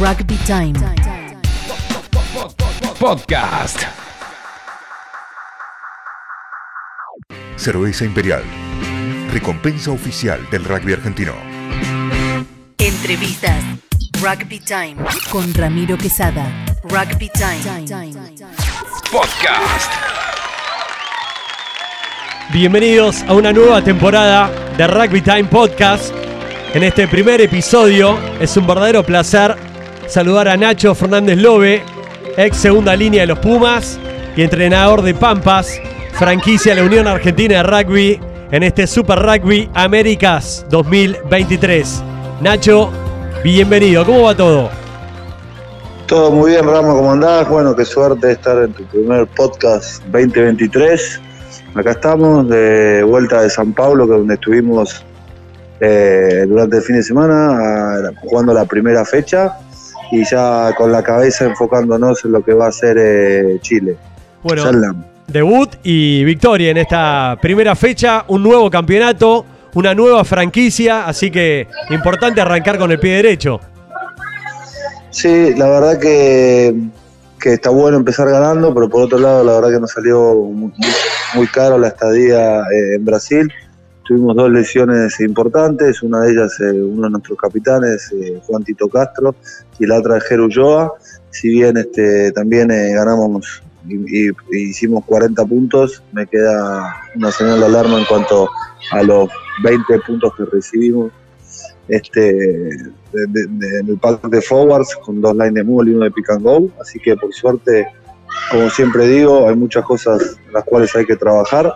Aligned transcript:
Rugby 0.00 0.38
Time. 0.46 0.72
Podcast. 2.98 3.82
Cerveza 7.56 8.06
Imperial. 8.06 8.42
Recompensa 9.30 9.90
oficial 9.90 10.40
del 10.50 10.64
rugby 10.64 10.94
argentino. 10.94 11.34
Entrevistas. 12.78 13.62
Rugby 14.22 14.60
Time. 14.60 14.96
Con 15.30 15.52
Ramiro 15.52 15.98
Quesada. 15.98 16.46
Rugby 16.84 17.28
Time. 17.28 18.16
Podcast. 19.12 19.92
Bienvenidos 22.54 23.22
a 23.24 23.34
una 23.34 23.52
nueva 23.52 23.84
temporada 23.84 24.50
de 24.78 24.86
Rugby 24.86 25.20
Time 25.20 25.44
Podcast. 25.44 26.14
En 26.72 26.84
este 26.84 27.06
primer 27.06 27.42
episodio 27.42 28.18
es 28.40 28.56
un 28.56 28.66
verdadero 28.66 29.04
placer 29.04 29.69
saludar 30.10 30.48
a 30.48 30.56
Nacho 30.56 30.92
Fernández 30.92 31.38
Lobe, 31.38 31.82
ex 32.36 32.56
segunda 32.56 32.96
línea 32.96 33.20
de 33.20 33.28
los 33.28 33.38
Pumas 33.38 33.96
y 34.36 34.42
entrenador 34.42 35.02
de 35.02 35.14
Pampas, 35.14 35.80
franquicia 36.14 36.74
de 36.74 36.80
la 36.80 36.86
Unión 36.88 37.06
Argentina 37.06 37.58
de 37.58 37.62
Rugby 37.62 38.20
en 38.50 38.64
este 38.64 38.88
Super 38.88 39.20
Rugby 39.20 39.70
Américas 39.72 40.66
2023. 40.68 42.02
Nacho, 42.40 42.90
bienvenido, 43.44 44.04
¿cómo 44.04 44.22
va 44.22 44.36
todo? 44.36 44.70
Todo 46.08 46.32
muy 46.32 46.50
bien, 46.50 46.66
Ramos, 46.66 46.96
¿cómo 46.96 47.12
andás? 47.12 47.48
Bueno, 47.48 47.76
qué 47.76 47.84
suerte 47.84 48.32
estar 48.32 48.64
en 48.64 48.72
tu 48.72 48.82
primer 48.86 49.28
podcast 49.28 50.02
2023. 50.06 51.20
Acá 51.76 51.92
estamos, 51.92 52.48
de 52.48 53.04
vuelta 53.04 53.42
de 53.42 53.50
San 53.50 53.72
Pablo, 53.72 54.08
que 54.08 54.14
donde 54.14 54.34
estuvimos 54.34 55.04
eh, 55.78 56.46
durante 56.48 56.78
el 56.78 56.82
fin 56.82 56.96
de 56.96 57.04
semana, 57.04 58.10
jugando 58.22 58.52
la 58.52 58.64
primera 58.64 59.04
fecha 59.04 59.56
y 60.10 60.24
ya 60.24 60.74
con 60.76 60.90
la 60.92 61.02
cabeza 61.02 61.44
enfocándonos 61.44 62.24
en 62.24 62.32
lo 62.32 62.44
que 62.44 62.54
va 62.54 62.68
a 62.68 62.72
ser 62.72 62.96
eh, 62.98 63.58
Chile. 63.60 63.96
Bueno, 64.42 64.62
Sallam. 64.62 65.04
debut 65.26 65.70
y 65.82 66.24
victoria 66.24 66.70
en 66.70 66.78
esta 66.78 67.38
primera 67.40 67.74
fecha, 67.76 68.24
un 68.28 68.42
nuevo 68.42 68.70
campeonato, 68.70 69.44
una 69.74 69.94
nueva 69.94 70.24
franquicia, 70.24 71.06
así 71.06 71.30
que 71.30 71.68
importante 71.90 72.40
arrancar 72.40 72.78
con 72.78 72.90
el 72.90 72.98
pie 72.98 73.16
derecho. 73.16 73.60
Sí, 75.10 75.54
la 75.54 75.68
verdad 75.68 75.98
que, 75.98 76.74
que 77.40 77.54
está 77.54 77.70
bueno 77.70 77.96
empezar 77.96 78.28
ganando, 78.28 78.72
pero 78.72 78.88
por 78.88 79.02
otro 79.02 79.18
lado, 79.18 79.44
la 79.44 79.54
verdad 79.54 79.70
que 79.70 79.80
nos 79.80 79.90
salió 79.90 80.34
muy, 80.34 80.72
muy 81.34 81.46
caro 81.48 81.78
la 81.78 81.88
estadía 81.88 82.60
eh, 82.60 82.96
en 82.96 83.04
Brasil. 83.04 83.52
Tuvimos 84.10 84.34
dos 84.34 84.50
lesiones 84.50 85.20
importantes, 85.20 86.02
una 86.02 86.22
de 86.22 86.32
ellas 86.32 86.58
eh, 86.58 86.72
uno 86.72 87.04
de 87.04 87.10
nuestros 87.10 87.38
capitanes, 87.38 88.10
eh, 88.10 88.42
Juan 88.44 88.64
Tito 88.64 88.88
Castro, 88.88 89.36
y 89.78 89.86
la 89.86 90.00
otra 90.00 90.16
de 90.16 90.20
Jeru 90.22 90.46
Ulloa. 90.46 90.94
Si 91.30 91.48
bien 91.48 91.76
este, 91.76 92.32
también 92.32 92.72
eh, 92.72 92.92
ganamos 92.92 93.62
y, 93.86 94.30
hicimos 94.50 95.04
40 95.04 95.44
puntos, 95.44 96.02
me 96.10 96.26
queda 96.26 96.92
una 97.14 97.30
señal 97.30 97.60
de 97.60 97.66
alarma 97.66 98.00
en 98.00 98.04
cuanto 98.06 98.48
a 98.90 99.02
los 99.04 99.28
20 99.62 100.00
puntos 100.00 100.34
que 100.36 100.44
recibimos 100.44 101.12
este, 101.86 102.20
de- 102.32 103.78
en 103.80 103.90
el 103.90 103.96
pack 103.96 104.26
de 104.28 104.42
forwards 104.42 104.96
con 105.04 105.20
dos 105.20 105.34
lines 105.36 105.54
de 105.54 105.62
mule 105.62 105.92
y 105.92 105.94
uno 105.94 106.06
de 106.06 106.10
pick 106.10 106.30
and 106.30 106.42
go. 106.42 106.68
Así 106.80 106.98
que 106.98 107.14
por 107.14 107.32
suerte, 107.32 107.86
como 108.50 108.68
siempre 108.70 109.06
digo, 109.06 109.48
hay 109.48 109.54
muchas 109.54 109.84
cosas 109.84 110.36
en 110.48 110.52
las 110.52 110.64
cuales 110.64 110.96
hay 110.96 111.06
que 111.06 111.14
trabajar 111.14 111.72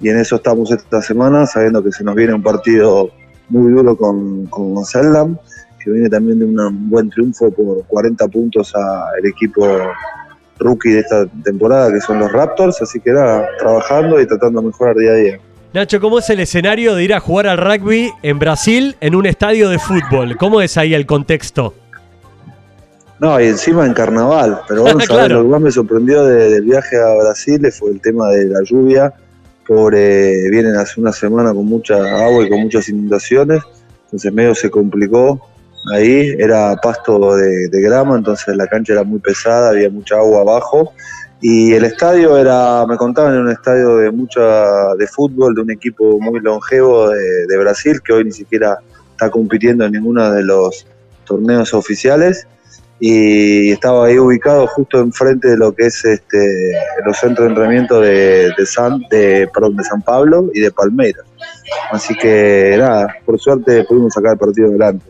y 0.00 0.08
en 0.08 0.18
eso 0.18 0.36
estamos 0.36 0.70
esta 0.70 1.02
semana, 1.02 1.46
sabiendo 1.46 1.82
que 1.84 1.92
se 1.92 2.02
nos 2.04 2.14
viene 2.14 2.32
un 2.34 2.42
partido 2.42 3.10
muy 3.48 3.70
duro 3.72 3.96
con, 3.96 4.46
con 4.46 4.84
Sellam, 4.84 5.36
que 5.82 5.90
viene 5.90 6.08
también 6.08 6.38
de 6.38 6.44
un 6.46 6.88
buen 6.90 7.10
triunfo 7.10 7.50
por 7.50 7.84
40 7.86 8.28
puntos 8.28 8.72
al 8.74 9.24
equipo 9.26 9.66
rookie 10.58 10.90
de 10.90 11.00
esta 11.00 11.26
temporada, 11.44 11.92
que 11.92 12.00
son 12.00 12.18
los 12.18 12.30
Raptors. 12.32 12.80
Así 12.82 13.00
que 13.00 13.12
nada, 13.12 13.46
trabajando 13.58 14.20
y 14.20 14.26
tratando 14.26 14.60
de 14.60 14.66
mejorar 14.68 14.96
día 14.96 15.10
a 15.10 15.14
día. 15.14 15.38
Nacho, 15.72 16.00
¿cómo 16.00 16.18
es 16.18 16.28
el 16.30 16.40
escenario 16.40 16.94
de 16.94 17.04
ir 17.04 17.14
a 17.14 17.20
jugar 17.20 17.46
al 17.46 17.58
rugby 17.58 18.10
en 18.22 18.38
Brasil 18.38 18.96
en 19.00 19.14
un 19.14 19.24
estadio 19.26 19.68
de 19.68 19.78
fútbol? 19.78 20.36
¿Cómo 20.36 20.60
es 20.60 20.76
ahí 20.76 20.94
el 20.94 21.06
contexto? 21.06 21.74
No, 23.20 23.38
y 23.40 23.46
encima 23.46 23.84
en 23.86 23.92
carnaval. 23.94 24.60
Pero 24.68 24.82
bueno, 24.82 24.98
Claro. 25.06 25.36
lo 25.36 25.42
que 25.44 25.48
más 25.48 25.60
me 25.60 25.70
sorprendió 25.70 26.24
de- 26.24 26.50
del 26.50 26.64
viaje 26.64 26.96
a 27.00 27.14
Brasil 27.22 27.66
fue 27.72 27.90
el 27.90 28.00
tema 28.00 28.28
de 28.30 28.46
la 28.46 28.60
lluvia. 28.64 29.12
Por, 29.66 29.94
eh, 29.94 30.48
vienen 30.50 30.76
hace 30.76 31.00
una 31.00 31.12
semana 31.12 31.52
con 31.52 31.66
mucha 31.66 31.96
agua 31.96 32.44
y 32.44 32.48
con 32.48 32.60
muchas 32.60 32.88
inundaciones. 32.88 33.62
Entonces 34.04 34.32
medio 34.32 34.54
se 34.54 34.70
complicó. 34.70 35.40
Ahí 35.92 36.34
era 36.38 36.76
pasto 36.76 37.36
de, 37.36 37.68
de 37.68 37.80
grama, 37.80 38.16
entonces 38.16 38.54
la 38.56 38.66
cancha 38.66 38.92
era 38.92 39.04
muy 39.04 39.18
pesada, 39.18 39.70
había 39.70 39.88
mucha 39.88 40.16
agua 40.16 40.40
abajo. 40.40 40.92
Y 41.40 41.72
el 41.72 41.84
estadio 41.84 42.36
era, 42.36 42.84
me 42.86 42.96
contaban, 42.96 43.32
era 43.32 43.42
un 43.42 43.50
estadio 43.50 43.96
de 43.96 44.10
mucha 44.10 44.94
de 44.98 45.06
fútbol, 45.06 45.54
de 45.54 45.62
un 45.62 45.70
equipo 45.70 46.20
muy 46.20 46.40
longevo 46.40 47.08
de, 47.08 47.46
de 47.46 47.58
Brasil, 47.58 48.00
que 48.04 48.12
hoy 48.12 48.24
ni 48.24 48.32
siquiera 48.32 48.78
está 49.12 49.30
compitiendo 49.30 49.86
en 49.86 49.92
ninguno 49.92 50.30
de 50.30 50.42
los 50.42 50.86
torneos 51.24 51.72
oficiales 51.72 52.46
y 53.02 53.70
estaba 53.72 54.06
ahí 54.06 54.18
ubicado 54.18 54.66
justo 54.66 55.00
enfrente 55.00 55.48
de 55.48 55.56
lo 55.56 55.72
que 55.74 55.86
es 55.86 56.04
este 56.04 56.72
los 57.06 57.16
centros 57.16 57.46
de 57.46 57.48
entrenamiento 57.48 58.00
de, 58.00 58.50
de 58.56 58.66
San 58.66 59.00
de, 59.10 59.48
perdón, 59.54 59.76
de 59.76 59.84
San 59.84 60.02
Pablo 60.02 60.50
y 60.52 60.60
de 60.60 60.70
Palmeiras. 60.70 61.24
Así 61.90 62.14
que 62.14 62.76
nada, 62.78 63.08
por 63.24 63.40
suerte 63.40 63.84
pudimos 63.84 64.12
sacar 64.12 64.32
el 64.32 64.38
partido 64.38 64.68
adelante. 64.68 65.06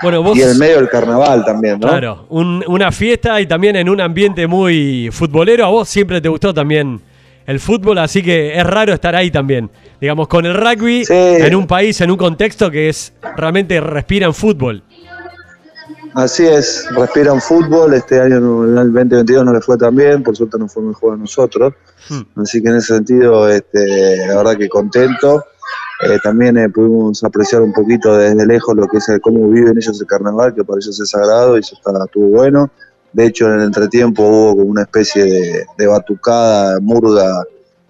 Bueno, 0.00 0.22
vos. 0.22 0.38
Y 0.38 0.42
en 0.42 0.50
el 0.50 0.58
medio 0.58 0.76
del 0.76 0.88
carnaval 0.88 1.44
también, 1.44 1.80
¿no? 1.80 1.88
Claro, 1.88 2.26
un- 2.28 2.62
una 2.68 2.92
fiesta 2.92 3.40
y 3.40 3.46
también 3.46 3.74
en 3.74 3.88
un 3.88 4.00
ambiente 4.00 4.46
muy 4.46 5.08
futbolero. 5.10 5.64
A 5.64 5.68
vos 5.70 5.88
siempre 5.88 6.20
te 6.20 6.28
gustó 6.28 6.54
también 6.54 7.00
el 7.46 7.58
fútbol, 7.58 7.98
así 7.98 8.22
que 8.22 8.56
es 8.56 8.64
raro 8.64 8.92
estar 8.92 9.16
ahí 9.16 9.32
también. 9.32 9.68
Digamos, 10.00 10.28
con 10.28 10.46
el 10.46 10.54
rugby 10.54 11.04
Sí. 11.04 11.12
en 11.14 11.52
un 11.56 11.66
país, 11.66 12.00
en 12.00 12.12
un 12.12 12.16
contexto 12.16 12.70
que 12.70 12.88
es 12.90 13.12
realmente 13.36 13.80
respiran 13.80 14.32
fútbol. 14.32 14.84
Así 16.14 16.46
es, 16.46 16.86
respiran 16.94 17.40
fútbol, 17.40 17.94
este 17.94 18.20
año 18.20 18.36
el 18.64 18.74
2022 18.74 19.44
no 19.44 19.52
le 19.52 19.60
fue 19.60 19.76
tan 19.76 19.94
bien, 19.94 20.22
por 20.22 20.36
suerte 20.36 20.58
no 20.58 20.68
fue 20.68 20.82
mejor 20.82 21.14
a 21.14 21.16
nosotros, 21.16 21.74
Hmm. 22.08 22.40
así 22.40 22.62
que 22.62 22.68
en 22.68 22.76
ese 22.76 22.94
sentido, 22.94 23.48
este, 23.48 24.26
la 24.26 24.36
verdad 24.36 24.56
que 24.56 24.68
contento. 24.68 25.44
Eh, 26.00 26.16
también 26.22 26.56
eh, 26.56 26.68
pudimos 26.70 27.22
apreciar 27.24 27.60
un 27.60 27.72
poquito 27.72 28.16
desde 28.16 28.46
lejos 28.46 28.74
lo 28.76 28.86
que 28.86 28.98
es 28.98 29.08
el- 29.08 29.20
cómo 29.20 29.48
viven 29.50 29.76
ellos 29.76 30.00
el 30.00 30.06
carnaval, 30.06 30.54
que 30.54 30.62
para 30.64 30.78
ellos 30.78 30.98
es 31.00 31.10
sagrado 31.10 31.56
y 31.56 31.60
eso 31.60 31.74
está, 31.76 31.90
estuvo 32.04 32.28
bueno. 32.28 32.70
De 33.12 33.26
hecho, 33.26 33.46
en 33.46 33.54
el 33.60 33.62
entretiempo 33.66 34.22
hubo 34.22 34.52
como 34.56 34.70
una 34.70 34.82
especie 34.82 35.24
de, 35.24 35.66
de 35.76 35.86
batucada, 35.88 36.78
murga, 36.80 37.42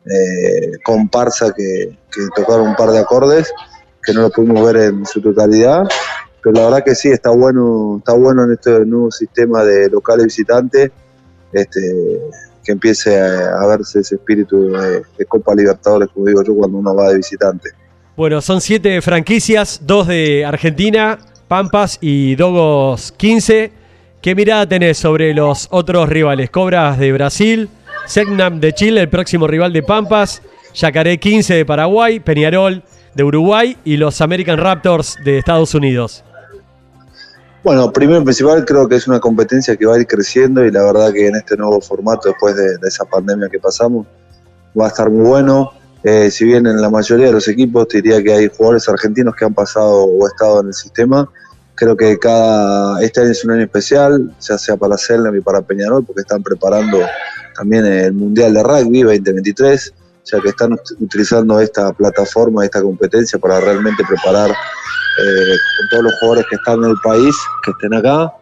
eh, 0.07 0.73
comparsa 0.85 1.53
que, 1.53 1.99
que 2.11 2.23
tocaron 2.35 2.69
un 2.69 2.77
par 2.77 2.91
de 2.91 2.99
acordes, 2.99 3.53
que 4.03 4.15
no 4.15 4.23
lo 4.23 4.31
pudimos 4.31 4.65
ver 4.65 4.77
en 4.85 5.05
su 5.07 5.21
totalidad 5.21 5.83
la 6.53 6.65
verdad 6.65 6.85
que 6.85 6.95
sí 6.95 7.09
está 7.09 7.31
bueno 7.31 7.97
está 7.99 8.15
bueno 8.15 8.45
en 8.45 8.53
este 8.53 8.85
nuevo 8.85 9.11
sistema 9.11 9.65
de 9.65 9.89
local 9.91 10.21
y 10.21 10.25
visitante 10.25 10.93
este 11.53 11.81
que 12.65 12.73
empiece 12.73 13.19
a, 13.19 13.67
verse 13.67 14.01
ese 14.01 14.17
espíritu 14.17 14.71
de, 14.71 15.03
de 15.17 15.25
Copa 15.27 15.55
Libertadores 15.55 16.09
como 16.13 16.27
digo 16.27 16.43
yo 16.43 16.55
cuando 16.55 16.79
uno 16.79 16.95
va 16.95 17.09
de 17.09 17.17
visitante 17.17 17.71
Bueno, 18.17 18.41
son 18.41 18.61
siete 18.61 19.01
franquicias, 19.01 19.81
dos 19.85 20.09
de 20.09 20.45
Argentina, 20.45 21.19
Pampas 21.49 21.99
y 22.01 22.37
Dogos 22.37 23.13
15. 23.13 23.73
¿Qué 24.21 24.35
mirada 24.35 24.69
tenés 24.69 24.99
sobre 24.99 25.33
los 25.33 25.69
otros 25.71 26.09
rivales? 26.09 26.51
Cobras 26.51 26.99
de 26.99 27.13
Brasil, 27.13 27.71
Segnam 28.07 28.61
de 28.61 28.73
Chile, 28.75 29.01
el 29.01 29.09
próximo 29.09 29.47
rival 29.47 29.73
de 29.73 29.83
Pampas, 29.83 30.43
Yacaré 30.75 31.19
15 31.19 31.55
de 31.55 31.65
Paraguay, 31.65 32.21
Peñarol 32.21 32.83
de 33.15 33.25
Uruguay 33.25 33.77
y 33.85 33.97
los 33.97 34.21
American 34.21 34.59
Raptors 34.59 35.17
de 35.25 35.39
Estados 35.39 35.75
Unidos. 35.75 36.25
Bueno 37.69 37.93
primero 37.93 38.23
y 38.23 38.25
principal 38.25 38.65
creo 38.65 38.89
que 38.89 38.97
es 38.97 39.07
una 39.07 39.21
competencia 39.21 39.77
que 39.77 39.85
va 39.85 39.97
a 39.97 39.99
ir 39.99 40.07
creciendo 40.07 40.65
y 40.65 40.71
la 40.71 40.85
verdad 40.85 41.13
que 41.13 41.27
en 41.27 41.37
este 41.37 41.55
nuevo 41.55 41.83
formato 41.83 42.31
después 42.31 42.57
de, 42.57 42.79
de 42.79 42.89
esa 42.89 43.05
pandemia 43.05 43.51
que 43.51 43.59
pasamos 43.59 44.07
va 44.79 44.87
a 44.87 44.89
estar 44.89 45.11
muy 45.11 45.27
bueno. 45.27 45.73
Eh, 46.03 46.31
si 46.31 46.47
bien 46.47 46.67
en 46.67 46.81
la 46.81 46.89
mayoría 46.89 47.27
de 47.27 47.33
los 47.33 47.47
equipos 47.47 47.87
te 47.89 48.01
diría 48.01 48.23
que 48.23 48.33
hay 48.33 48.49
jugadores 48.49 48.89
argentinos 48.89 49.35
que 49.37 49.45
han 49.45 49.53
pasado 49.53 50.05
o 50.05 50.27
estado 50.27 50.63
en 50.63 50.69
el 50.69 50.73
sistema, 50.73 51.29
creo 51.75 51.95
que 51.95 52.19
cada 52.19 53.03
este 53.03 53.21
año 53.21 53.33
es 53.33 53.45
un 53.45 53.51
año 53.51 53.65
especial, 53.65 54.35
ya 54.41 54.57
sea 54.57 54.79
para 54.79 54.97
Selnam 54.97 55.37
y 55.37 55.43
para 55.43 55.61
Peñarol, 55.61 56.07
porque 56.07 56.23
están 56.23 56.43
preparando 56.43 56.99
también 57.55 57.85
el 57.85 58.15
Mundial 58.15 58.55
de 58.55 58.63
Rugby 58.63 59.03
2023, 59.03 59.93
ya 60.25 60.41
que 60.41 60.49
están 60.49 60.71
ut- 60.71 60.97
utilizando 61.01 61.61
esta 61.61 61.93
plataforma, 61.93 62.65
esta 62.65 62.81
competencia 62.81 63.39
para 63.39 63.61
realmente 63.61 64.03
preparar 64.09 64.55
eh, 65.19 65.57
con 65.79 65.89
todos 65.91 66.05
los 66.05 66.15
jugadores 66.21 66.47
que 66.49 66.57
están 66.57 66.85
en 66.85 66.91
el 66.91 66.97
país, 67.03 67.37
que 67.65 67.71
estén 67.73 67.95
acá. 67.95 68.33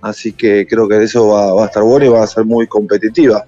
Así 0.00 0.32
que 0.32 0.66
creo 0.66 0.88
que 0.88 1.02
eso 1.02 1.28
va, 1.28 1.62
a 1.62 1.66
estar 1.66 1.82
bueno 1.82 2.06
y 2.06 2.08
va 2.08 2.22
a 2.22 2.26
ser 2.26 2.44
muy 2.44 2.66
competitiva. 2.66 3.44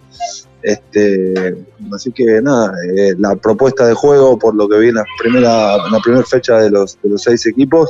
Este, 0.63 1.57
así 1.95 2.13
que 2.13 2.43
nada, 2.43 2.73
eh, 2.97 3.15
la 3.19 3.35
propuesta 3.37 3.87
de 3.87 3.95
juego, 3.95 4.39
por 4.39 4.55
lo 4.55 4.69
que 4.69 4.79
vi 4.79 4.89
en 4.89 4.97
la 4.97 5.05
primera, 5.19 5.77
la 5.91 5.99
primera 6.03 6.25
fecha 6.25 6.59
de 6.59 6.71
los, 6.71 6.99
seis 7.17 7.47
equipos, 7.47 7.89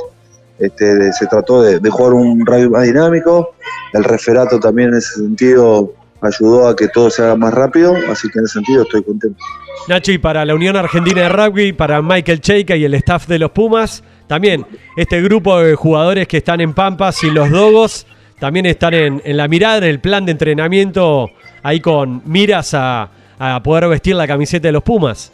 Este, 0.59 1.11
se 1.13 1.25
trató 1.25 1.63
de, 1.63 1.89
jugar 1.89 2.13
un 2.13 2.45
rugby 2.45 2.69
más 2.69 2.83
dinámico, 2.83 3.55
el 3.93 4.03
referato 4.03 4.59
también 4.59 4.89
en 4.89 4.97
ese 4.97 5.15
sentido 5.15 5.93
ayudó 6.21 6.67
a 6.67 6.75
que 6.75 6.87
todo 6.87 7.09
se 7.09 7.23
haga 7.23 7.35
más 7.35 7.51
rápido, 7.51 7.95
así 8.09 8.29
que 8.29 8.39
en 8.39 8.45
ese 8.45 8.53
sentido 8.53 8.83
estoy 8.83 9.03
contento. 9.03 9.43
Nachi, 9.87 10.19
para 10.19 10.45
la 10.45 10.53
Unión 10.53 10.75
Argentina 10.75 11.21
de 11.21 11.29
Rugby, 11.29 11.73
para 11.73 12.01
Michael 12.01 12.39
Cheika 12.39 12.75
y 12.75 12.85
el 12.85 12.93
staff 12.93 13.27
de 13.27 13.39
los 13.39 13.51
Pumas, 13.51 14.03
también 14.27 14.65
este 14.95 15.21
grupo 15.21 15.59
de 15.59 15.75
jugadores 15.75 16.27
que 16.27 16.37
están 16.37 16.61
en 16.61 16.73
Pampas 16.73 17.23
y 17.23 17.31
los 17.31 17.49
Dogos, 17.49 18.07
también 18.39 18.65
están 18.65 18.93
en, 18.93 19.21
la 19.25 19.47
mirada, 19.47 19.77
en 19.77 19.83
el 19.83 19.99
plan 19.99 20.25
de 20.25 20.31
entrenamiento, 20.31 21.29
ahí 21.63 21.79
con 21.79 22.21
miras 22.25 22.73
a, 22.73 23.09
a 23.37 23.61
poder 23.63 23.87
vestir 23.87 24.15
la 24.15 24.27
camiseta 24.27 24.67
de 24.67 24.71
los 24.71 24.83
Pumas. 24.83 25.31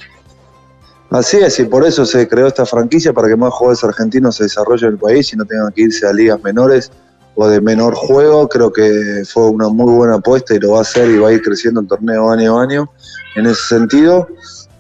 Así 1.10 1.38
es, 1.38 1.58
y 1.60 1.64
por 1.64 1.86
eso 1.86 2.06
se 2.06 2.28
creó 2.28 2.48
esta 2.48 2.66
franquicia 2.66 3.14
para 3.14 3.30
que 3.30 3.38
más 3.38 3.54
jugadores 3.54 3.84
argentinos 3.84 4.36
se 4.36 4.44
desarrollen 4.44 4.90
en 4.90 4.94
el 4.96 5.00
país 5.00 5.32
y 5.32 5.38
no 5.38 5.46
tengan 5.46 5.72
que 5.72 5.84
irse 5.84 6.06
a 6.06 6.12
ligas 6.12 6.44
menores 6.44 6.92
o 7.38 7.48
de 7.48 7.62
menor 7.62 7.94
juego. 7.94 8.50
Creo 8.50 8.74
que 8.74 9.24
fue 9.26 9.50
una 9.50 9.70
muy 9.70 9.94
buena 9.94 10.16
apuesta 10.16 10.56
y 10.56 10.60
lo 10.60 10.72
va 10.72 10.80
a 10.80 10.82
hacer 10.82 11.10
y 11.10 11.18
va 11.18 11.30
a 11.30 11.34
ir 11.34 11.42
creciendo 11.42 11.80
el 11.80 11.88
torneo 11.88 12.30
año 12.32 12.60
a 12.60 12.64
año 12.64 12.90
en 13.36 13.46
ese 13.46 13.62
sentido. 13.76 14.28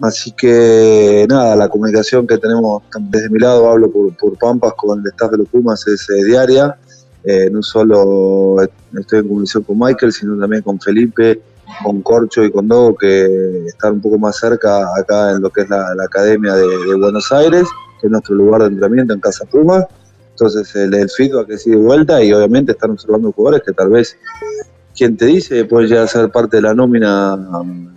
Así 0.01 0.31
que 0.31 1.25
nada, 1.29 1.55
la 1.55 1.69
comunicación 1.69 2.27
que 2.27 2.37
tenemos 2.37 2.83
desde 2.99 3.29
mi 3.29 3.39
lado, 3.39 3.69
hablo 3.69 3.91
por, 3.91 4.37
Pampas 4.37 4.73
con 4.75 4.99
el 4.99 5.07
staff 5.07 5.31
de 5.31 5.37
los 5.37 5.49
Pumas, 5.49 5.87
es 5.87 6.09
eh, 6.09 6.23
diaria. 6.23 6.77
Eh, 7.23 7.49
no 7.51 7.61
solo 7.61 8.57
estoy 8.97 9.19
en 9.19 9.27
comunicación 9.27 9.63
con 9.63 9.79
Michael, 9.79 10.11
sino 10.11 10.39
también 10.39 10.63
con 10.63 10.79
Felipe, 10.79 11.41
con 11.83 12.01
Corcho 12.01 12.43
y 12.43 12.51
con 12.51 12.67
Dogo, 12.67 12.95
que 12.95 13.65
están 13.67 13.93
un 13.93 14.01
poco 14.01 14.17
más 14.17 14.37
cerca 14.37 14.87
acá 14.97 15.31
en 15.31 15.41
lo 15.41 15.49
que 15.51 15.61
es 15.61 15.69
la, 15.69 15.93
Academia 16.03 16.55
de, 16.55 16.67
de 16.67 16.95
Buenos 16.95 17.31
Aires, 17.31 17.67
que 17.99 18.07
es 18.07 18.11
nuestro 18.11 18.35
lugar 18.35 18.61
de 18.61 18.67
entrenamiento 18.67 19.13
en 19.13 19.19
Casa 19.19 19.45
Puma. 19.45 19.85
Entonces 20.39 20.75
el, 20.75 20.93
el 20.93 21.09
feedback 21.09 21.57
sigue 21.57 21.77
de 21.77 21.81
vuelta 21.81 22.23
y 22.23 22.31
obviamente 22.31 22.73
están 22.73 22.91
observando 22.91 23.31
jugadores 23.31 23.65
que 23.65 23.73
tal 23.73 23.89
vez, 23.89 24.15
quien 24.95 25.17
te 25.17 25.25
dice, 25.25 25.65
pueden 25.65 25.89
llegar 25.89 26.03
a 26.03 26.07
ser 26.07 26.29
parte 26.29 26.57
de 26.57 26.61
la 26.61 26.75
nómina 26.75 27.35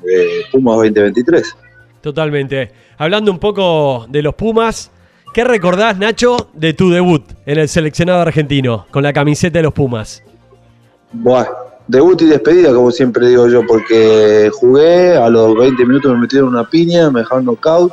de 0.03 0.27
Pumas 0.51 0.77
2023. 0.77 1.55
Totalmente. 2.01 2.73
Hablando 2.97 3.31
un 3.31 3.39
poco 3.39 4.07
de 4.09 4.23
los 4.23 4.35
Pumas, 4.37 4.91
¿qué 5.35 5.45
recordás, 5.45 5.99
Nacho, 5.99 6.49
de 6.55 6.73
tu 6.73 6.89
debut 6.89 7.25
en 7.45 7.59
el 7.59 7.69
seleccionado 7.69 8.23
argentino 8.23 8.87
con 8.91 9.03
la 9.03 9.13
camiseta 9.13 9.59
de 9.59 9.65
los 9.65 9.75
Pumas? 9.75 10.23
Buah, 11.13 11.45
debut 11.89 12.23
y 12.23 12.25
despedida, 12.25 12.73
como 12.73 12.91
siempre 12.91 13.29
digo 13.29 13.49
yo, 13.49 13.67
porque 13.67 14.51
jugué, 14.55 15.15
a 15.15 15.29
los 15.29 15.55
20 15.59 15.85
minutos 15.85 16.11
me 16.15 16.21
metieron 16.21 16.49
una 16.49 16.67
piña, 16.67 17.11
me 17.11 17.21
dejaron 17.21 17.45
knockout, 17.45 17.93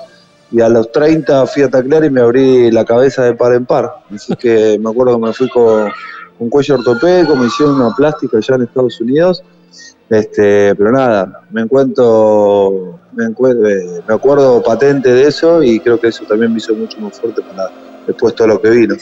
y 0.52 0.62
a 0.62 0.70
los 0.70 0.92
30 0.92 1.46
fui 1.48 1.64
a 1.64 1.70
taclear 1.70 2.06
y 2.06 2.10
me 2.10 2.22
abrí 2.22 2.72
la 2.72 2.86
cabeza 2.86 3.24
de 3.24 3.34
par 3.34 3.54
en 3.54 3.66
par. 3.66 3.92
Así 4.14 4.36
que 4.36 4.78
me 4.82 4.90
acuerdo 4.90 5.20
que 5.20 5.26
me 5.26 5.34
fui 5.34 5.50
con, 5.50 5.92
con 6.38 6.50
cuello 6.50 6.76
ortopédico, 6.76 7.36
me 7.36 7.48
hicieron 7.48 7.76
una 7.76 7.96
plástica 7.96 8.38
allá 8.38 8.56
en 8.56 8.62
Estados 8.64 9.00
Unidos. 9.02 9.44
Este, 10.10 10.74
pero 10.76 10.92
nada, 10.92 11.42
me 11.52 11.62
encuentro, 11.62 12.98
me, 13.14 13.26
encuentro, 13.26 13.68
eh, 13.68 14.02
me 14.08 14.14
acuerdo 14.14 14.64
patente 14.64 15.10
de 15.10 15.28
eso 15.28 15.62
y 15.62 15.82
creo 15.82 16.00
que 16.00 16.08
eso 16.08 16.24
también 16.24 16.54
me 16.54 16.60
hizo 16.60 16.74
mucho 16.74 16.98
más 17.02 17.20
fuerte 17.20 17.42
para 17.42 17.70
después 18.06 18.34
todo 18.34 18.48
lo 18.48 18.62
que 18.62 18.70
vino. 18.70 18.96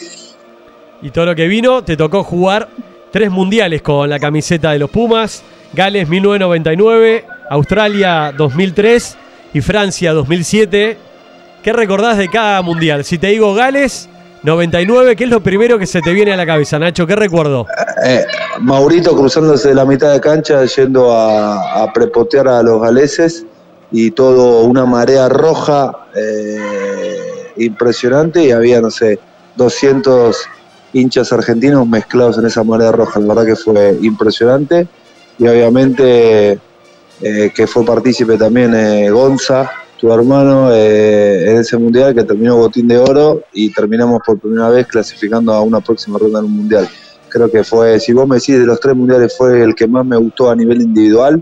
Y 1.03 1.11
todo 1.11 1.27
lo 1.27 1.35
que 1.35 1.47
vino, 1.47 1.83
te 1.83 1.95
tocó 1.95 2.23
jugar 2.23 2.69
tres 3.11 3.29
mundiales 3.29 3.83
con 3.83 4.09
la 4.09 4.19
camiseta 4.19 4.71
de 4.71 4.79
los 4.79 4.89
Pumas, 4.89 5.43
Gales 5.73 6.09
1999, 6.09 7.25
Australia 7.51 8.33
2003 8.35 9.17
y 9.53 9.61
Francia 9.61 10.11
2007. 10.13 11.04
¿Qué 11.65 11.73
recordás 11.73 12.19
de 12.19 12.29
cada 12.29 12.61
mundial? 12.61 13.03
Si 13.03 13.17
te 13.17 13.25
digo 13.25 13.55
Gales 13.55 14.07
99, 14.43 15.15
¿qué 15.15 15.23
es 15.23 15.29
lo 15.31 15.41
primero 15.41 15.79
que 15.79 15.87
se 15.87 15.99
te 15.99 16.13
viene 16.13 16.31
a 16.31 16.37
la 16.37 16.45
cabeza, 16.45 16.77
Nacho? 16.77 17.07
¿Qué 17.07 17.15
recuerdo? 17.15 17.65
Eh, 18.05 18.23
Maurito 18.59 19.17
cruzándose 19.17 19.69
de 19.69 19.73
la 19.73 19.83
mitad 19.83 20.13
de 20.13 20.21
cancha 20.21 20.63
yendo 20.65 21.11
a, 21.11 21.91
prepotear 21.91 22.47
a 22.47 22.61
los 22.61 22.79
galeses 22.79 23.47
y 23.91 24.11
todo 24.11 24.61
una 24.61 24.85
marea 24.85 25.27
roja 25.27 25.91
eh, 26.15 27.51
impresionante 27.57 28.43
y 28.43 28.51
había, 28.51 28.79
no 28.79 28.91
sé, 28.91 29.17
200 29.55 30.37
hinchas 30.93 31.33
argentinos 31.33 31.87
mezclados 31.87 32.37
en 32.37 32.45
esa 32.45 32.63
marea 32.63 32.91
roja. 32.91 33.19
La 33.19 33.33
verdad 33.33 33.45
que 33.47 33.55
fue 33.55 33.97
impresionante 34.03 34.87
y 35.39 35.47
obviamente 35.47 36.59
eh, 37.23 37.51
que 37.55 37.65
fue 37.65 37.83
partícipe 37.83 38.37
también 38.37 39.11
Gonza, 39.11 39.71
tu 39.99 40.11
hermano, 40.11 40.71
eh, 40.73 41.51
en 41.51 41.57
ese 41.57 41.77
mundial 41.77 42.13
que 42.13 42.23
terminó 42.23 42.57
botín 42.57 42.87
de 42.87 42.97
oro 42.97 43.43
y 43.53 43.71
terminamos 43.71 44.21
por 44.25 44.39
primera 44.39 44.69
vez 44.69 44.87
clasificando 44.87 45.53
a 45.53 45.61
una 45.61 45.79
próxima 45.79 46.19
ronda 46.19 46.39
en 46.39 46.45
un 46.45 46.57
mundial. 46.57 46.87
Creo 47.29 47.49
que 47.49 47.63
fue, 47.63 47.99
si 47.99 48.13
vos 48.13 48.27
me 48.27 48.35
decís 48.35 48.59
de 48.59 48.65
los 48.65 48.79
tres 48.79 48.95
mundiales, 48.95 49.35
fue 49.37 49.61
el 49.61 49.75
que 49.75 49.87
más 49.87 50.05
me 50.05 50.17
gustó 50.17 50.49
a 50.49 50.55
nivel 50.55 50.81
individual, 50.81 51.41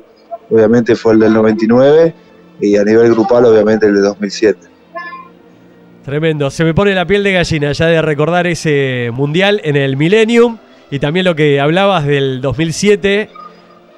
obviamente 0.49 0.95
fue 0.95 1.13
el 1.13 1.19
del 1.19 1.33
99 1.33 2.15
y 2.61 2.75
a 2.77 2.83
nivel 2.83 3.11
grupal, 3.11 3.45
obviamente 3.45 3.87
el 3.87 3.95
de 3.95 4.01
2007. 4.01 4.59
Tremendo, 6.03 6.49
se 6.49 6.63
me 6.63 6.73
pone 6.73 6.93
la 6.93 7.05
piel 7.05 7.23
de 7.23 7.33
gallina 7.33 7.71
ya 7.71 7.87
de 7.87 8.01
recordar 8.01 8.45
ese 8.45 9.09
mundial 9.13 9.61
en 9.63 9.75
el 9.75 9.95
Millennium 9.95 10.57
y 10.91 10.99
también 10.99 11.25
lo 11.25 11.35
que 11.35 11.59
hablabas 11.59 12.05
del 12.05 12.41
2007 12.41 13.29